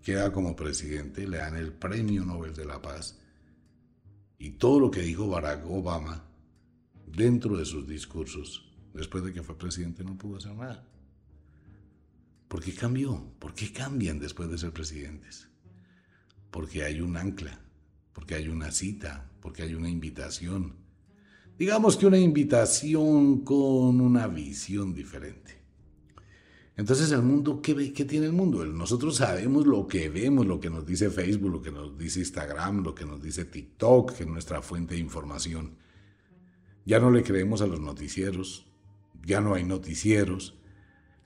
queda 0.03 0.33
como 0.33 0.57
presidente, 0.57 1.27
le 1.27 1.39
dan 1.39 1.57
el 1.57 1.73
Premio 1.73 2.25
Nobel 2.25 2.55
de 2.55 2.65
la 2.65 2.81
Paz. 2.81 3.19
Y 4.39 4.53
todo 4.53 4.81
lo 4.81 4.91
que 4.91 5.01
dijo 5.01 5.29
Barack 5.29 5.67
Obama 5.67 6.25
dentro 7.07 7.57
de 7.57 7.65
sus 7.65 7.87
discursos, 7.87 8.73
después 8.95 9.25
de 9.25 9.33
que 9.33 9.43
fue 9.43 9.59
presidente, 9.59 10.05
no 10.05 10.17
pudo 10.17 10.39
hacer 10.39 10.55
nada. 10.55 10.87
¿Por 12.49 12.63
qué 12.63 12.75
cambió? 12.75 13.23
¿Por 13.39 13.55
qué 13.55 13.73
cambian 13.73 14.19
después 14.19 14.51
de 14.51 14.59
ser 14.59 14.73
presidentes? 14.73 15.49
Porque 16.51 16.83
hay 16.83 17.01
un 17.01 17.17
ancla, 17.17 17.61
porque 18.13 18.35
hay 18.35 18.49
una 18.49 18.73
cita, 18.73 19.31
porque 19.41 19.63
hay 19.63 19.75
una 19.75 19.91
invitación. 19.91 20.75
Digamos 21.59 21.97
que 21.97 22.07
una 22.07 22.19
invitación 22.19 23.45
con 23.45 24.01
una 24.01 24.27
visión 24.27 24.95
diferente. 24.95 25.59
Entonces 26.79 27.11
el 27.11 27.23
mundo, 27.23 27.61
¿qué, 27.61 27.93
¿qué 27.93 28.05
tiene 28.05 28.27
el 28.27 28.33
mundo? 28.33 28.65
Nosotros 28.65 29.17
sabemos 29.17 29.67
lo 29.67 29.89
que 29.89 30.09
vemos, 30.09 30.47
lo 30.47 30.61
que 30.61 30.71
nos 30.71 30.87
dice 30.87 31.11
Facebook, 31.11 31.51
lo 31.51 31.61
que 31.61 31.73
nos 31.73 31.99
dice 31.99 32.21
Instagram, 32.21 32.85
lo 32.85 32.95
que 32.95 33.05
nos 33.05 33.21
dice 33.21 33.45
TikTok, 33.45 34.13
que 34.13 34.23
es 34.23 34.29
nuestra 34.29 34.63
fuente 34.63 34.95
de 34.95 35.01
información. 35.01 35.77
Ya 36.87 37.01
no 37.01 37.11
le 37.11 37.25
creemos 37.25 37.63
a 37.63 37.67
los 37.67 37.81
noticieros, 37.81 38.67
ya 39.27 39.41
no 39.41 39.55
hay 39.55 39.65
noticieros. 39.65 40.55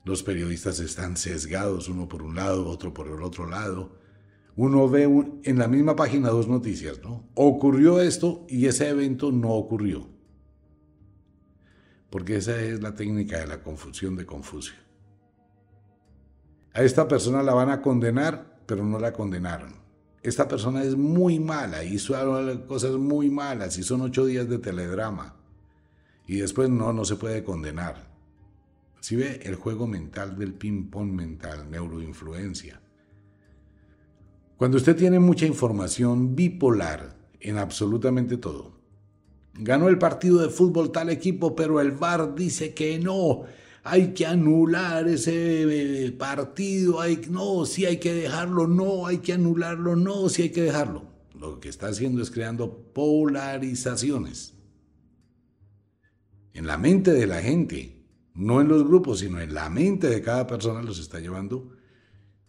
Los 0.03 0.21
periodistas 0.21 0.79
están 0.79 1.15
sesgados, 1.15 1.87
uno 1.87 2.09
por 2.09 2.23
un 2.23 2.35
lado, 2.35 2.67
otro 2.67 2.93
por 2.93 3.07
el 3.07 3.23
otro 3.23 3.47
lado. 3.47 3.97
Uno 4.55 4.89
ve 4.89 5.03
en 5.43 5.57
la 5.57 5.67
misma 5.67 5.95
página 5.95 6.29
dos 6.29 6.47
noticias, 6.47 6.99
¿no? 7.01 7.29
Ocurrió 7.35 8.01
esto 8.01 8.45
y 8.49 8.67
ese 8.67 8.89
evento 8.89 9.31
no 9.31 9.51
ocurrió. 9.51 10.07
Porque 12.09 12.35
esa 12.35 12.59
es 12.61 12.81
la 12.81 12.93
técnica 12.93 13.39
de 13.39 13.47
la 13.47 13.63
confusión 13.63 14.15
de 14.15 14.25
Confucio. 14.25 14.75
A 16.73 16.83
esta 16.83 17.07
persona 17.07 17.41
la 17.41 17.53
van 17.53 17.69
a 17.69 17.81
condenar, 17.81 18.61
pero 18.65 18.83
no 18.83 18.99
la 18.99 19.13
condenaron. 19.13 19.73
Esta 20.21 20.47
persona 20.47 20.83
es 20.83 20.95
muy 20.95 21.39
mala, 21.39 21.83
hizo 21.83 22.13
cosas 22.67 22.91
muy 22.93 23.29
malas 23.29 23.77
y 23.77 23.83
son 23.83 24.01
ocho 24.01 24.25
días 24.25 24.47
de 24.47 24.59
teledrama. 24.59 25.35
Y 26.27 26.37
después 26.37 26.69
no, 26.69 26.93
no 26.93 27.03
se 27.05 27.15
puede 27.15 27.43
condenar. 27.43 28.12
Si 29.03 29.17
ve 29.17 29.41
el 29.43 29.55
juego 29.55 29.85
mental 29.85 30.37
del 30.37 30.53
ping-pong 30.53 31.11
mental, 31.11 31.69
neuroinfluencia. 31.69 32.79
Cuando 34.55 34.77
usted 34.77 34.95
tiene 34.95 35.19
mucha 35.19 35.45
información 35.45 36.37
bipolar 36.37 37.13
en 37.41 37.57
absolutamente 37.57 38.37
todo. 38.37 38.79
Ganó 39.55 39.89
el 39.89 39.97
partido 39.97 40.37
de 40.37 40.47
fútbol 40.47 40.93
tal 40.93 41.09
equipo, 41.09 41.53
pero 41.53 41.81
el 41.81 41.91
VAR 41.91 42.33
dice 42.33 42.73
que 42.73 42.97
no. 42.97 43.41
Hay 43.83 44.13
que 44.13 44.25
anular 44.25 45.05
ese 45.09 46.05
eh, 46.05 46.11
partido. 46.13 47.01
Hay, 47.01 47.19
no, 47.29 47.65
sí 47.65 47.85
hay 47.85 47.97
que 47.97 48.13
dejarlo. 48.13 48.67
No, 48.67 49.05
hay 49.05 49.17
que 49.17 49.33
anularlo. 49.33 49.97
No, 49.97 50.29
sí 50.29 50.43
hay 50.43 50.51
que 50.51 50.61
dejarlo. 50.61 51.03
Lo 51.37 51.59
que 51.59 51.67
está 51.67 51.87
haciendo 51.87 52.21
es 52.21 52.31
creando 52.31 52.73
polarizaciones 52.93 54.53
en 56.53 56.67
la 56.67 56.77
mente 56.77 57.11
de 57.11 57.27
la 57.27 57.41
gente 57.41 57.92
no 58.33 58.61
en 58.61 58.67
los 58.67 58.85
grupos, 58.85 59.19
sino 59.19 59.39
en 59.39 59.53
la 59.53 59.69
mente 59.69 60.09
de 60.09 60.21
cada 60.21 60.47
persona 60.47 60.81
los 60.81 60.99
está 60.99 61.19
llevando 61.19 61.71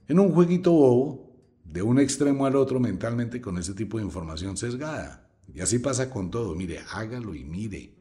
en 0.09 0.19
un 0.19 0.33
jueguito 0.33 0.73
bobo 0.73 1.35
de 1.65 1.83
un 1.83 1.99
extremo 1.99 2.47
al 2.47 2.57
otro 2.57 2.79
mentalmente 2.79 3.41
con 3.41 3.59
ese 3.59 3.75
tipo 3.75 3.99
de 3.99 4.05
información 4.05 4.57
sesgada. 4.57 5.31
Y 5.53 5.61
así 5.61 5.79
pasa 5.79 6.11
con 6.11 6.31
todo. 6.31 6.55
Mire, 6.55 6.81
hágalo 6.91 7.35
y 7.35 7.45
mire. 7.45 7.95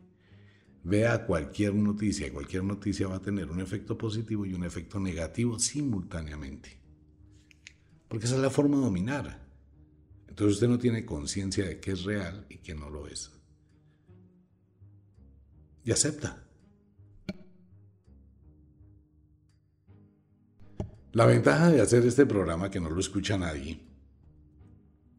Vea 0.84 1.26
cualquier 1.26 1.74
noticia. 1.74 2.32
Cualquier 2.32 2.64
noticia 2.64 3.08
va 3.08 3.16
a 3.16 3.22
tener 3.22 3.50
un 3.50 3.62
efecto 3.62 3.98
positivo 3.98 4.46
y 4.46 4.54
un 4.54 4.64
efecto 4.64 5.00
negativo 5.00 5.60
simultáneamente. 5.60 6.78
Porque 8.08 8.26
esa 8.26 8.36
es 8.36 8.42
la 8.42 8.50
forma 8.50 8.78
de 8.78 8.84
dominar. 8.84 9.48
Entonces 10.28 10.56
usted 10.56 10.68
no 10.68 10.78
tiene 10.78 11.06
conciencia 11.06 11.66
de 11.66 11.80
qué 11.80 11.92
es 11.92 12.04
real 12.04 12.46
y 12.50 12.58
qué 12.58 12.76
no 12.76 12.90
lo 12.90 13.08
es. 13.08 13.32
Y 15.84 15.92
acepta. 15.92 16.43
La 21.14 21.28
ventaja 21.28 21.70
de 21.70 21.80
hacer 21.80 22.04
este 22.08 22.26
programa 22.26 22.72
que 22.72 22.80
no 22.80 22.90
lo 22.90 23.00
escucha 23.00 23.38
nadie, 23.38 23.80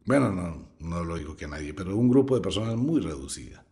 bueno, 0.03 0.29
no, 0.29 0.75
no 0.77 1.05
lo 1.05 1.17
digo 1.17 1.37
que 1.37 1.47
nadie, 1.47 1.73
pero 1.73 1.95
un 1.95 2.09
grupo 2.09 2.35
de 2.35 2.41
personas 2.41 2.75
muy 2.75 2.99
reducida. 2.99 3.65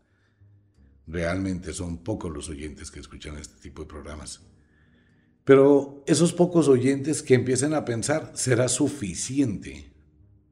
Realmente 1.05 1.73
son 1.73 1.97
pocos 1.97 2.31
los 2.31 2.47
oyentes 2.47 2.91
que 2.91 3.01
escuchan 3.01 3.37
este 3.37 3.59
tipo 3.59 3.81
de 3.81 3.89
programas. 3.89 4.39
Pero 5.43 6.01
esos 6.07 6.31
pocos 6.31 6.69
oyentes 6.69 7.21
que 7.21 7.33
empiecen 7.33 7.73
a 7.73 7.83
pensar 7.83 8.31
será 8.35 8.69
suficiente 8.69 9.93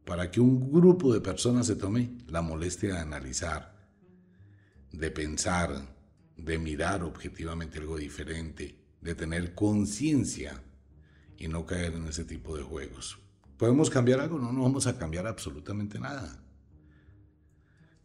para 0.04 0.30
que 0.30 0.42
un 0.42 0.74
grupo 0.74 1.14
de 1.14 1.22
personas 1.22 1.68
se 1.68 1.78
tome 1.78 2.18
la 2.28 2.42
molestia 2.42 2.96
de 2.96 3.00
analizar, 3.00 3.88
de 4.92 5.10
pensar, 5.10 5.96
de 6.36 6.58
mirar 6.60 7.02
objetivamente 7.02 7.80
algo 7.80 7.96
diferente, 7.96 8.78
de 9.00 9.16
tener 9.16 9.56
conciencia 9.56 10.62
y 11.42 11.48
no 11.48 11.66
caer 11.66 11.94
en 11.96 12.08
ese 12.08 12.24
tipo 12.24 12.56
de 12.56 12.64
juegos. 12.64 13.18
¿Podemos 13.58 13.90
cambiar 13.90 14.20
algo? 14.20 14.38
No, 14.38 14.52
no 14.52 14.62
vamos 14.62 14.86
a 14.86 14.98
cambiar 14.98 15.26
absolutamente 15.26 16.00
nada. 16.00 16.40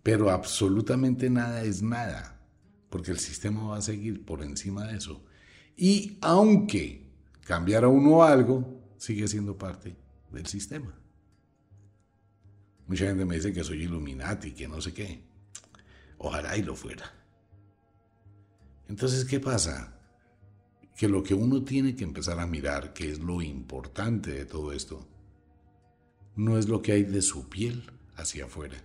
Pero 0.02 0.30
absolutamente 0.30 1.28
nada 1.28 1.62
es 1.62 1.82
nada, 1.82 2.40
porque 2.88 3.10
el 3.10 3.18
sistema 3.18 3.68
va 3.68 3.76
a 3.78 3.82
seguir 3.82 4.24
por 4.24 4.42
encima 4.42 4.86
de 4.86 4.96
eso. 4.96 5.22
Y 5.76 6.18
aunque 6.22 7.10
cambiara 7.42 7.88
uno 7.88 8.22
algo, 8.22 8.82
sigue 8.96 9.28
siendo 9.28 9.58
parte 9.58 9.96
del 10.30 10.46
sistema. 10.46 10.94
Mucha 12.86 13.06
gente 13.06 13.24
me 13.24 13.34
dice 13.34 13.52
que 13.52 13.64
soy 13.64 13.82
Illuminati, 13.82 14.52
que 14.52 14.68
no 14.68 14.80
sé 14.80 14.94
qué. 14.94 15.24
Ojalá 16.18 16.56
y 16.56 16.62
lo 16.62 16.76
fuera. 16.76 17.12
Entonces, 18.88 19.24
¿qué 19.24 19.40
pasa? 19.40 19.95
Que 20.96 21.08
lo 21.08 21.22
que 21.22 21.34
uno 21.34 21.62
tiene 21.62 21.94
que 21.94 22.04
empezar 22.04 22.40
a 22.40 22.46
mirar, 22.46 22.94
que 22.94 23.10
es 23.10 23.18
lo 23.18 23.42
importante 23.42 24.32
de 24.32 24.46
todo 24.46 24.72
esto, 24.72 25.06
no 26.36 26.58
es 26.58 26.68
lo 26.68 26.80
que 26.80 26.92
hay 26.92 27.02
de 27.02 27.20
su 27.20 27.48
piel 27.50 27.90
hacia 28.16 28.46
afuera, 28.46 28.82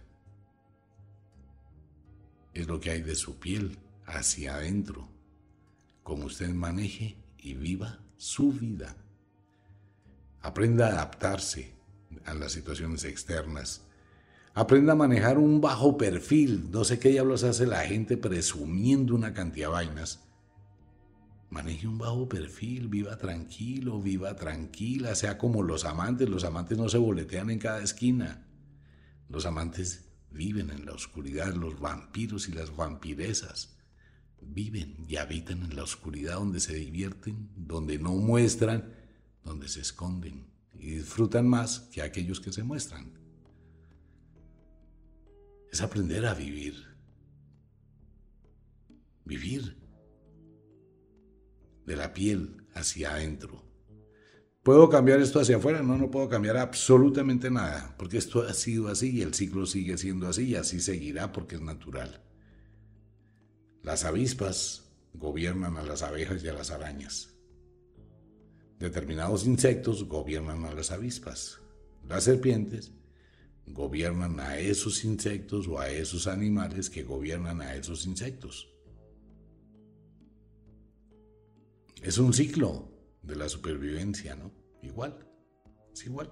es 2.53 2.67
lo 2.67 2.81
que 2.81 2.91
hay 2.91 3.01
de 3.01 3.15
su 3.15 3.39
piel 3.39 3.77
hacia 4.05 4.55
adentro, 4.55 5.07
como 6.03 6.25
usted 6.25 6.49
maneje 6.49 7.15
y 7.37 7.53
viva 7.53 7.99
su 8.17 8.51
vida. 8.51 8.97
Aprenda 10.41 10.87
a 10.87 10.91
adaptarse 10.91 11.71
a 12.25 12.33
las 12.33 12.51
situaciones 12.51 13.05
externas. 13.05 13.83
Aprenda 14.53 14.93
a 14.93 14.97
manejar 14.97 15.37
un 15.37 15.61
bajo 15.61 15.97
perfil. 15.97 16.71
No 16.71 16.83
sé 16.83 16.99
qué 16.99 17.09
diablos 17.09 17.43
hace 17.43 17.65
la 17.65 17.81
gente 17.81 18.17
presumiendo 18.17 19.15
una 19.15 19.33
cantidad 19.33 19.67
de 19.67 19.73
vainas 19.73 20.30
Maneje 21.51 21.85
un 21.85 21.97
bajo 21.97 22.29
perfil, 22.29 22.87
viva 22.87 23.17
tranquilo, 23.17 24.01
viva 24.01 24.35
tranquila, 24.37 25.13
sea 25.15 25.37
como 25.37 25.61
los 25.63 25.83
amantes. 25.83 26.29
Los 26.29 26.45
amantes 26.45 26.77
no 26.77 26.87
se 26.87 26.97
boletean 26.97 27.49
en 27.49 27.59
cada 27.59 27.83
esquina. 27.83 28.47
Los 29.27 29.45
amantes 29.45 30.09
viven 30.31 30.69
en 30.69 30.85
la 30.85 30.93
oscuridad, 30.93 31.53
los 31.53 31.77
vampiros 31.79 32.47
y 32.47 32.53
las 32.53 32.73
vampiresas 32.73 33.77
viven 34.41 35.05
y 35.07 35.17
habitan 35.17 35.61
en 35.63 35.75
la 35.75 35.83
oscuridad 35.83 36.35
donde 36.35 36.61
se 36.61 36.73
divierten, 36.73 37.49
donde 37.55 37.99
no 37.99 38.13
muestran, 38.13 38.93
donde 39.43 39.67
se 39.67 39.81
esconden 39.81 40.47
y 40.73 40.91
disfrutan 40.91 41.47
más 41.47 41.81
que 41.91 42.01
aquellos 42.01 42.39
que 42.39 42.53
se 42.53 42.63
muestran. 42.63 43.11
Es 45.69 45.81
aprender 45.81 46.25
a 46.25 46.33
vivir. 46.33 46.75
Vivir 49.25 49.80
de 51.85 51.95
la 51.95 52.13
piel 52.13 52.65
hacia 52.73 53.13
adentro. 53.13 53.63
¿Puedo 54.63 54.89
cambiar 54.89 55.19
esto 55.19 55.39
hacia 55.39 55.57
afuera? 55.57 55.81
No, 55.81 55.97
no 55.97 56.11
puedo 56.11 56.29
cambiar 56.29 56.57
absolutamente 56.57 57.49
nada, 57.49 57.95
porque 57.97 58.17
esto 58.17 58.43
ha 58.43 58.53
sido 58.53 58.89
así 58.89 59.09
y 59.17 59.21
el 59.21 59.33
ciclo 59.33 59.65
sigue 59.65 59.97
siendo 59.97 60.27
así 60.27 60.49
y 60.49 60.55
así 60.55 60.79
seguirá 60.79 61.31
porque 61.31 61.55
es 61.55 61.61
natural. 61.61 62.21
Las 63.81 64.05
avispas 64.05 64.91
gobiernan 65.13 65.77
a 65.77 65.83
las 65.83 66.03
abejas 66.03 66.43
y 66.43 66.47
a 66.47 66.53
las 66.53 66.69
arañas. 66.69 67.33
Determinados 68.77 69.45
insectos 69.45 70.07
gobiernan 70.07 70.65
a 70.65 70.73
las 70.73 70.91
avispas. 70.91 71.59
Las 72.07 72.23
serpientes 72.25 72.91
gobiernan 73.65 74.39
a 74.39 74.59
esos 74.59 75.03
insectos 75.03 75.67
o 75.67 75.79
a 75.79 75.89
esos 75.89 76.27
animales 76.27 76.89
que 76.89 77.03
gobiernan 77.03 77.61
a 77.61 77.75
esos 77.75 78.05
insectos. 78.05 78.70
Es 82.01 82.17
un 82.17 82.33
ciclo 82.33 82.89
de 83.21 83.35
la 83.35 83.47
supervivencia, 83.47 84.35
¿no? 84.35 84.51
Igual, 84.81 85.15
es 85.93 86.03
igual. 86.05 86.31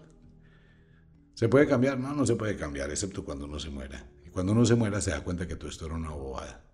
¿Se 1.36 1.48
puede 1.48 1.68
cambiar? 1.68 2.00
No, 2.00 2.14
no 2.16 2.26
se 2.26 2.36
puede 2.36 2.56
cambiar, 2.56 2.90
excepto 2.90 3.24
cuando 3.24 3.46
uno 3.46 3.60
se 3.60 3.70
muera. 3.70 4.10
Y 4.26 4.30
cuando 4.30 4.54
uno 4.54 4.66
se 4.66 4.74
muera 4.74 5.00
se 5.00 5.12
da 5.12 5.24
cuenta 5.24 5.48
que 5.48 5.56
todo 5.56 5.70
esto 5.70 5.86
era 5.86 5.94
una 5.94 6.10
bobada. 6.10 6.66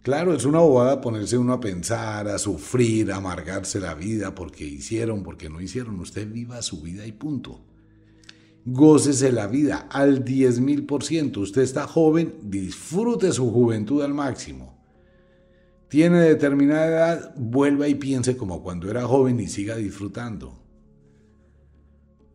Claro, 0.00 0.32
es 0.32 0.46
una 0.46 0.60
bobada 0.60 1.02
ponerse 1.02 1.36
uno 1.36 1.52
a 1.52 1.60
pensar, 1.60 2.28
a 2.28 2.38
sufrir, 2.38 3.12
a 3.12 3.16
amargarse 3.16 3.78
la 3.78 3.94
vida 3.94 4.34
porque 4.34 4.64
hicieron, 4.64 5.22
porque 5.22 5.50
no 5.50 5.60
hicieron. 5.60 6.00
Usted 6.00 6.32
viva 6.32 6.62
su 6.62 6.80
vida 6.80 7.06
y 7.06 7.12
punto. 7.12 7.62
Gócese 8.64 9.32
la 9.32 9.48
vida 9.48 9.86
al 9.90 10.24
10 10.24 10.60
mil 10.60 10.86
por 10.86 11.04
ciento. 11.04 11.40
Usted 11.40 11.60
está 11.60 11.86
joven, 11.86 12.38
disfrute 12.44 13.32
su 13.32 13.50
juventud 13.52 14.02
al 14.02 14.14
máximo 14.14 14.77
tiene 15.88 16.20
determinada 16.20 16.86
edad, 16.86 17.34
vuelva 17.36 17.88
y 17.88 17.94
piense 17.94 18.36
como 18.36 18.62
cuando 18.62 18.90
era 18.90 19.06
joven 19.06 19.40
y 19.40 19.48
siga 19.48 19.76
disfrutando. 19.76 20.62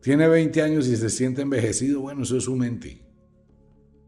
Tiene 0.00 0.28
20 0.28 0.60
años 0.60 0.88
y 0.88 0.96
se 0.96 1.08
siente 1.08 1.42
envejecido, 1.42 2.00
bueno, 2.00 2.24
eso 2.24 2.36
es 2.36 2.44
su 2.44 2.56
mente. 2.56 3.02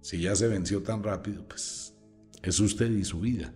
Si 0.00 0.20
ya 0.20 0.36
se 0.36 0.48
venció 0.48 0.82
tan 0.82 1.02
rápido, 1.02 1.46
pues 1.48 1.94
es 2.42 2.60
usted 2.60 2.90
y 2.90 3.04
su 3.04 3.20
vida. 3.20 3.52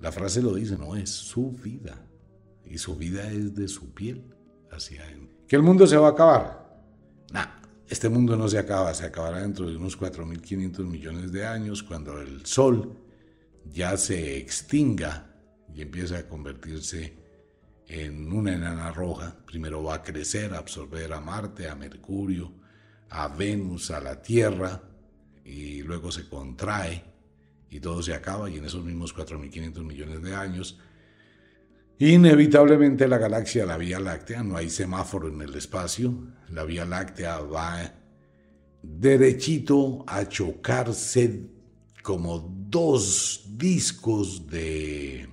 La 0.00 0.10
frase 0.10 0.42
lo 0.42 0.54
dice, 0.54 0.76
no 0.76 0.96
es 0.96 1.10
su 1.10 1.52
vida. 1.52 2.04
Y 2.64 2.78
su 2.78 2.96
vida 2.96 3.30
es 3.30 3.54
de 3.54 3.68
su 3.68 3.94
piel 3.94 4.22
hacia 4.70 5.08
él. 5.10 5.28
¿Que 5.46 5.56
el 5.56 5.62
mundo 5.62 5.86
se 5.86 5.96
va 5.96 6.08
a 6.08 6.10
acabar? 6.10 6.82
Nah, 7.32 7.46
este 7.88 8.08
mundo 8.08 8.36
no 8.36 8.48
se 8.48 8.58
acaba, 8.58 8.92
se 8.94 9.06
acabará 9.06 9.40
dentro 9.40 9.68
de 9.68 9.76
unos 9.76 9.98
4.500 9.98 10.84
millones 10.84 11.32
de 11.32 11.46
años 11.46 11.82
cuando 11.82 12.20
el 12.20 12.44
Sol 12.44 13.07
ya 13.72 13.96
se 13.96 14.36
extinga 14.36 15.34
y 15.74 15.82
empieza 15.82 16.18
a 16.18 16.28
convertirse 16.28 17.16
en 17.86 18.32
una 18.32 18.54
enana 18.54 18.92
roja. 18.92 19.36
Primero 19.46 19.82
va 19.82 19.94
a 19.94 20.02
crecer, 20.02 20.54
a 20.54 20.58
absorber 20.58 21.12
a 21.12 21.20
Marte, 21.20 21.68
a 21.68 21.74
Mercurio, 21.74 22.52
a 23.10 23.28
Venus, 23.28 23.90
a 23.90 24.00
la 24.00 24.20
Tierra, 24.20 24.82
y 25.44 25.82
luego 25.82 26.12
se 26.12 26.28
contrae 26.28 27.02
y 27.70 27.80
todo 27.80 28.02
se 28.02 28.14
acaba 28.14 28.48
y 28.50 28.56
en 28.56 28.64
esos 28.64 28.84
mismos 28.84 29.14
4.500 29.14 29.84
millones 29.84 30.22
de 30.22 30.34
años, 30.34 30.78
inevitablemente 31.98 33.08
la 33.08 33.18
galaxia, 33.18 33.66
la 33.66 33.76
Vía 33.76 34.00
Láctea, 34.00 34.42
no 34.42 34.56
hay 34.56 34.70
semáforo 34.70 35.28
en 35.28 35.40
el 35.42 35.54
espacio, 35.54 36.14
la 36.50 36.64
Vía 36.64 36.84
Láctea 36.84 37.40
va 37.40 37.94
derechito 38.82 40.04
a 40.06 40.28
chocarse 40.28 41.57
como 42.08 42.38
dos 42.70 43.44
discos 43.58 44.46
de, 44.46 45.28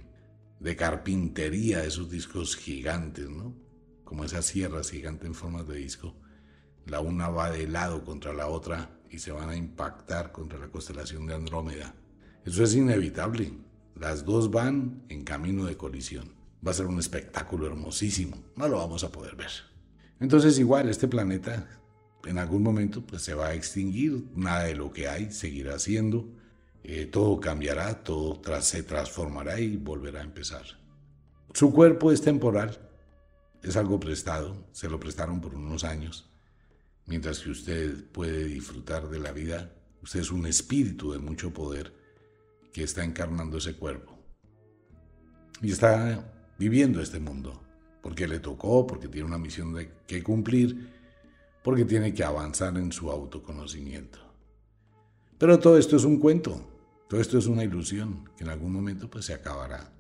de 0.60 0.76
carpintería, 0.76 1.86
esos 1.86 2.12
discos 2.12 2.58
gigantes, 2.58 3.30
¿no? 3.30 3.56
Como 4.04 4.26
esas 4.26 4.46
sierras 4.46 4.92
gigantes 4.92 5.26
en 5.26 5.36
forma 5.36 5.64
de 5.64 5.78
disco. 5.78 6.14
La 6.86 7.00
una 7.00 7.30
va 7.30 7.50
de 7.50 7.66
lado 7.70 8.04
contra 8.04 8.34
la 8.34 8.48
otra 8.48 9.00
y 9.10 9.20
se 9.20 9.32
van 9.32 9.52
a 9.52 9.56
impactar 9.56 10.34
contra 10.34 10.60
la 10.60 10.68
constelación 10.68 11.26
de 11.28 11.36
Andrómeda. 11.36 11.96
Eso 12.44 12.62
es 12.62 12.76
inevitable. 12.76 13.54
Las 13.98 14.26
dos 14.26 14.52
van 14.52 15.02
en 15.08 15.24
camino 15.24 15.64
de 15.64 15.78
colisión. 15.78 16.34
Va 16.68 16.72
a 16.72 16.74
ser 16.74 16.88
un 16.88 17.00
espectáculo 17.00 17.68
hermosísimo. 17.68 18.36
No 18.58 18.68
lo 18.68 18.80
vamos 18.80 19.06
a 19.06 19.14
poder 19.14 19.38
ver. 19.38 19.52
Entonces 20.20 20.60
igual 20.60 20.90
este 20.90 21.08
planeta 21.08 21.70
en 22.26 22.38
algún 22.38 22.64
momento 22.64 23.02
pues 23.06 23.22
se 23.22 23.34
va 23.34 23.48
a 23.48 23.54
extinguir. 23.54 24.26
Nada 24.36 24.64
de 24.64 24.76
lo 24.76 24.92
que 24.92 25.08
hay 25.08 25.32
seguirá 25.32 25.80
siendo. 25.80 26.28
Eh, 26.88 27.08
todo 27.08 27.40
cambiará, 27.40 28.04
todo 28.04 28.42
se 28.62 28.84
transformará 28.84 29.60
y 29.60 29.76
volverá 29.76 30.22
a 30.22 30.24
empezar. 30.24 30.66
Su 31.54 31.74
cuerpo 31.74 32.12
es 32.12 32.22
temporal. 32.22 32.80
Es 33.64 33.76
algo 33.76 34.00
prestado. 34.00 34.68
Se 34.72 34.88
lo 34.88 35.00
prestaron 35.00 35.42
por 35.42 35.56
unos 35.56 35.84
años 35.84 36.30
Mientras 37.08 37.40
que 37.40 37.52
usted 37.52 38.04
puede 38.12 38.46
disfrutar 38.46 39.10
de 39.10 39.20
la 39.20 39.32
vida, 39.32 39.72
usted 40.02 40.22
es 40.22 40.32
un 40.32 40.48
espíritu 40.48 41.12
de 41.12 41.20
mucho 41.20 41.54
poder 41.54 41.94
que 42.74 42.84
está 42.84 43.04
encarnando 43.04 43.58
ese 43.58 43.76
cuerpo. 43.76 44.18
Y 45.62 45.72
está 45.72 46.26
viviendo 46.58 47.02
este 47.02 47.20
mundo, 47.20 47.62
porque 48.02 48.28
le 48.28 48.40
tocó, 48.40 48.88
porque 48.88 49.08
tiene 49.08 49.28
una 49.28 49.38
misión 49.38 49.74
de 49.74 49.92
que 50.08 50.24
cumplir, 50.24 50.92
porque 51.64 51.86
tiene 51.86 52.14
que 52.14 52.24
avanzar 52.24 52.76
en 52.78 52.92
su 52.92 53.12
autoconocimiento. 53.12 54.20
Pero 55.38 55.60
todo 55.60 55.78
esto 55.78 55.96
es 55.96 56.06
un 56.06 56.18
cuento, 56.18 56.75
todo 57.08 57.22
esto 57.22 57.38
es 57.38 57.46
una 57.48 57.64
ilusión, 57.64 58.30
que 58.36 58.44
en 58.44 58.50
algún 58.50 58.74
momento 58.74 59.10
pues 59.10 59.26
se 59.26 59.34
acabará. 59.34 59.94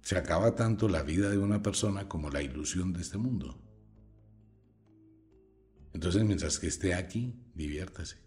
Se 0.00 0.16
acaba 0.16 0.54
tanto 0.54 0.88
la 0.88 1.02
vida 1.02 1.28
de 1.28 1.38
una 1.38 1.62
persona 1.62 2.08
como 2.08 2.30
la 2.30 2.42
ilusión 2.42 2.92
de 2.92 3.02
este 3.02 3.18
mundo. 3.18 3.60
Entonces, 5.92 6.24
mientras 6.24 6.58
que 6.58 6.68
esté 6.68 6.94
aquí, 6.94 7.34
diviértase, 7.54 8.18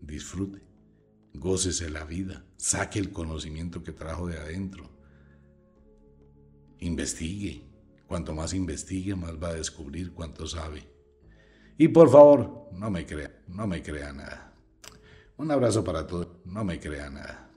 disfrute, 0.00 0.62
gócese 1.34 1.90
la 1.90 2.04
vida, 2.04 2.44
saque 2.56 2.98
el 2.98 3.12
conocimiento 3.12 3.82
que 3.82 3.92
trajo 3.92 4.26
de 4.26 4.38
adentro, 4.38 4.90
investigue. 6.80 7.64
Cuanto 8.06 8.34
más 8.34 8.54
investigue, 8.54 9.14
más 9.14 9.34
va 9.42 9.48
a 9.48 9.54
descubrir 9.54 10.12
cuánto 10.12 10.46
sabe. 10.46 10.82
Y 11.76 11.88
por 11.88 12.10
favor, 12.10 12.70
no 12.72 12.90
me 12.90 13.04
crea, 13.04 13.42
no 13.48 13.66
me 13.66 13.82
crea 13.82 14.12
nada. 14.12 14.47
Un 15.38 15.50
abrazo 15.52 15.84
para 15.84 16.06
todos, 16.06 16.28
no 16.44 16.64
me 16.64 16.80
crea 16.80 17.08
nada. 17.10 17.47